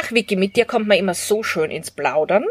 Ach, 0.00 0.10
Vicky, 0.12 0.36
mit 0.36 0.56
dir 0.56 0.64
kommt 0.64 0.86
man 0.88 0.96
immer 0.98 1.14
so 1.14 1.42
schön 1.42 1.70
ins 1.70 1.90
Plaudern. 1.90 2.44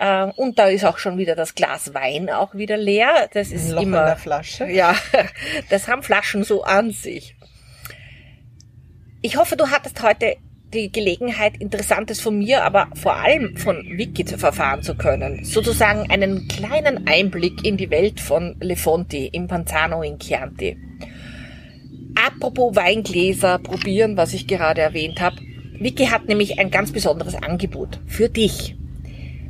Äh, 0.00 0.32
Und 0.36 0.58
da 0.58 0.68
ist 0.68 0.84
auch 0.84 0.98
schon 0.98 1.18
wieder 1.18 1.36
das 1.36 1.54
Glas 1.54 1.92
Wein 1.92 2.30
auch 2.30 2.54
wieder 2.54 2.78
leer. 2.78 3.28
Das 3.34 3.52
ist 3.52 3.70
Loch 3.70 3.82
in 3.82 3.88
immer 3.88 4.06
der 4.06 4.16
Flasche. 4.16 4.66
Ja, 4.66 4.94
das 5.68 5.88
haben 5.88 6.02
Flaschen 6.02 6.42
so 6.42 6.64
an 6.64 6.90
sich. 6.90 7.36
Ich 9.20 9.36
hoffe, 9.36 9.56
du 9.56 9.68
hattest 9.68 10.02
heute 10.02 10.36
die 10.72 10.90
Gelegenheit, 10.90 11.58
Interessantes 11.58 12.20
von 12.20 12.38
mir, 12.38 12.64
aber 12.64 12.88
vor 12.94 13.16
allem 13.16 13.56
von 13.56 13.84
Vicky 13.98 14.24
zu 14.24 14.38
verfahren 14.38 14.82
zu 14.82 14.94
können. 14.94 15.44
Sozusagen 15.44 16.10
einen 16.10 16.48
kleinen 16.48 17.06
Einblick 17.06 17.66
in 17.66 17.76
die 17.76 17.90
Welt 17.90 18.20
von 18.20 18.56
Lefonti 18.60 19.26
im 19.26 19.48
Panzano 19.48 20.02
in 20.02 20.18
Chianti. 20.18 20.78
Apropos 22.14 22.74
Weingläser 22.74 23.58
probieren, 23.58 24.16
was 24.16 24.32
ich 24.32 24.46
gerade 24.46 24.80
erwähnt 24.80 25.20
habe. 25.20 25.36
Vicky 25.78 26.06
hat 26.06 26.26
nämlich 26.26 26.58
ein 26.58 26.70
ganz 26.70 26.92
besonderes 26.92 27.34
Angebot 27.34 28.00
für 28.06 28.30
dich. 28.30 28.76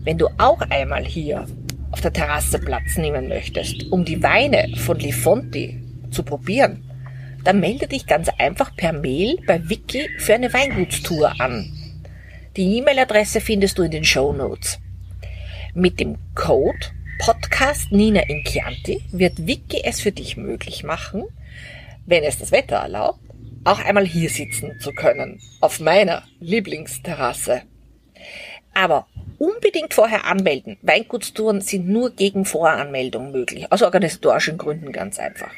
Wenn 0.03 0.17
du 0.17 0.29
auch 0.39 0.63
einmal 0.63 1.05
hier 1.05 1.47
auf 1.93 2.01
der 2.01 2.13
Terrasse 2.13 2.59
Platz 2.59 2.97
nehmen 2.97 3.29
möchtest, 3.29 3.93
um 3.93 4.05
die 4.05 4.23
Weine 4.23 4.75
von 4.77 4.99
Lefonti 4.99 5.79
zu 6.11 6.23
probieren, 6.23 6.83
dann 7.45 7.61
melde 7.61 7.87
dich 7.87 8.07
ganz 8.07 8.31
einfach 8.39 8.75
per 8.75 8.95
Mail 8.95 9.39
bei 9.47 9.69
Vicky 9.69 10.09
für 10.19 10.35
eine 10.35 10.53
Weingutstour 10.53 11.39
an. 11.39 11.71
Die 12.57 12.79
E-Mail-Adresse 12.79 13.41
findest 13.41 13.79
du 13.79 13.83
in 13.83 13.91
den 13.91 14.05
Show 14.05 14.33
Notes. 14.33 14.79
Mit 15.75 16.01
dem 16.01 16.17
Code 16.35 16.79
Podcast 17.19 17.93
Nina 17.93 18.23
in 18.23 18.43
Chianti 18.45 19.03
wird 19.13 19.47
Vicky 19.47 19.83
es 19.85 20.01
für 20.01 20.13
dich 20.13 20.39
möglich 20.39 20.83
machen, 20.83 21.25
wenn 22.07 22.25
es 22.25 22.39
das 22.39 22.53
Wetter 22.53 22.77
erlaubt, 22.77 23.21
auch 23.65 23.79
einmal 23.79 24.07
hier 24.07 24.31
sitzen 24.31 24.81
zu 24.81 24.93
können, 24.93 25.41
auf 25.61 25.79
meiner 25.79 26.23
Lieblingsterrasse. 26.41 27.63
Aber 28.73 29.07
unbedingt 29.41 29.95
vorher 29.95 30.27
anmelden. 30.27 30.77
Weingutstouren 30.83 31.63
sind 31.63 31.89
nur 31.89 32.11
gegen 32.11 32.45
Voranmeldung 32.45 33.33
möglich, 33.33 33.73
aus 33.73 33.83
organisatorischen 33.83 34.59
Gründen 34.59 34.93
ganz 34.93 35.19
einfach. 35.19 35.51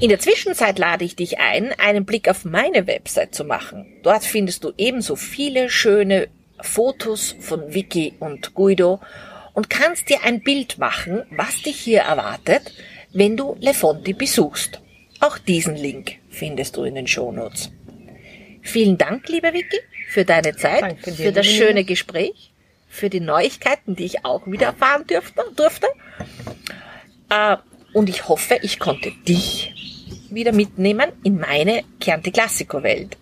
In 0.00 0.10
der 0.10 0.20
Zwischenzeit 0.20 0.78
lade 0.78 1.04
ich 1.04 1.16
dich 1.16 1.40
ein, 1.40 1.72
einen 1.78 2.04
Blick 2.04 2.28
auf 2.28 2.44
meine 2.44 2.86
Website 2.86 3.34
zu 3.34 3.44
machen. 3.44 3.86
Dort 4.02 4.24
findest 4.24 4.62
du 4.62 4.72
ebenso 4.78 5.16
viele 5.16 5.68
schöne 5.68 6.28
Fotos 6.60 7.34
von 7.40 7.74
Vicky 7.74 8.14
und 8.20 8.54
Guido 8.54 9.00
und 9.54 9.68
kannst 9.68 10.08
dir 10.08 10.22
ein 10.24 10.40
Bild 10.40 10.78
machen, 10.78 11.24
was 11.30 11.62
dich 11.62 11.80
hier 11.80 12.02
erwartet, 12.02 12.72
wenn 13.12 13.36
du 13.36 13.56
Lefonti 13.60 14.12
besuchst. 14.12 14.80
Auch 15.18 15.36
diesen 15.36 15.74
Link 15.74 16.12
findest 16.30 16.76
du 16.76 16.84
in 16.84 16.94
den 16.94 17.08
Shownotes. 17.08 17.72
Vielen 18.62 18.98
Dank, 18.98 19.28
liebe 19.28 19.52
Vicky, 19.52 19.78
für 20.10 20.24
deine 20.24 20.54
Zeit, 20.54 20.96
für 21.00 21.32
das 21.32 21.46
schöne. 21.46 21.82
Gespräch, 21.82 22.52
für 22.88 23.10
die 23.10 23.20
Neuigkeiten, 23.20 23.94
die 23.94 24.04
ich 24.04 24.24
auch 24.24 24.46
wieder 24.46 24.66
erfahren 24.68 25.06
dürfte, 25.06 25.42
durfte. 25.54 25.86
Äh, 27.28 27.56
und 27.92 28.08
ich 28.08 28.28
hoffe, 28.28 28.58
ich 28.62 28.78
konnte 28.78 29.12
dich 29.26 29.74
wieder 30.30 30.52
mitnehmen 30.52 31.12
in 31.22 31.38
meine 31.38 31.84
Kernte 32.00 32.30
Classico 32.30 32.82
Welt. 32.82 33.16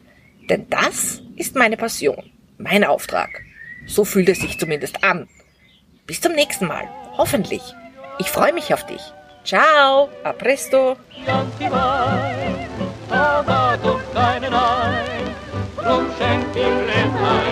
Denn 0.49 0.69
das 0.71 1.23
ist 1.37 1.57
meine 1.57 1.77
Passion, 1.77 2.31
mein 2.59 2.85
Auftrag. 2.85 3.43
So 3.87 4.05
fühlt 4.05 4.29
es 4.29 4.41
sich 4.41 4.59
zumindest 4.59 5.05
an. 5.05 5.29
Bis 6.07 6.21
zum 6.21 6.33
nächsten 6.33 6.67
Mal. 6.67 6.89
Hoffentlich. 7.17 7.63
Ich 8.19 8.31
freue 8.31 8.53
mich 8.53 8.73
auf 8.73 8.87
dich. 8.87 9.01
Ciao, 9.45 10.09
a 10.25 10.33
presto. 10.33 10.97
Drum 15.77 16.11
schenkt 16.19 16.57
ihm 16.57 16.79
Leben 16.87 17.17
ein, 17.17 17.47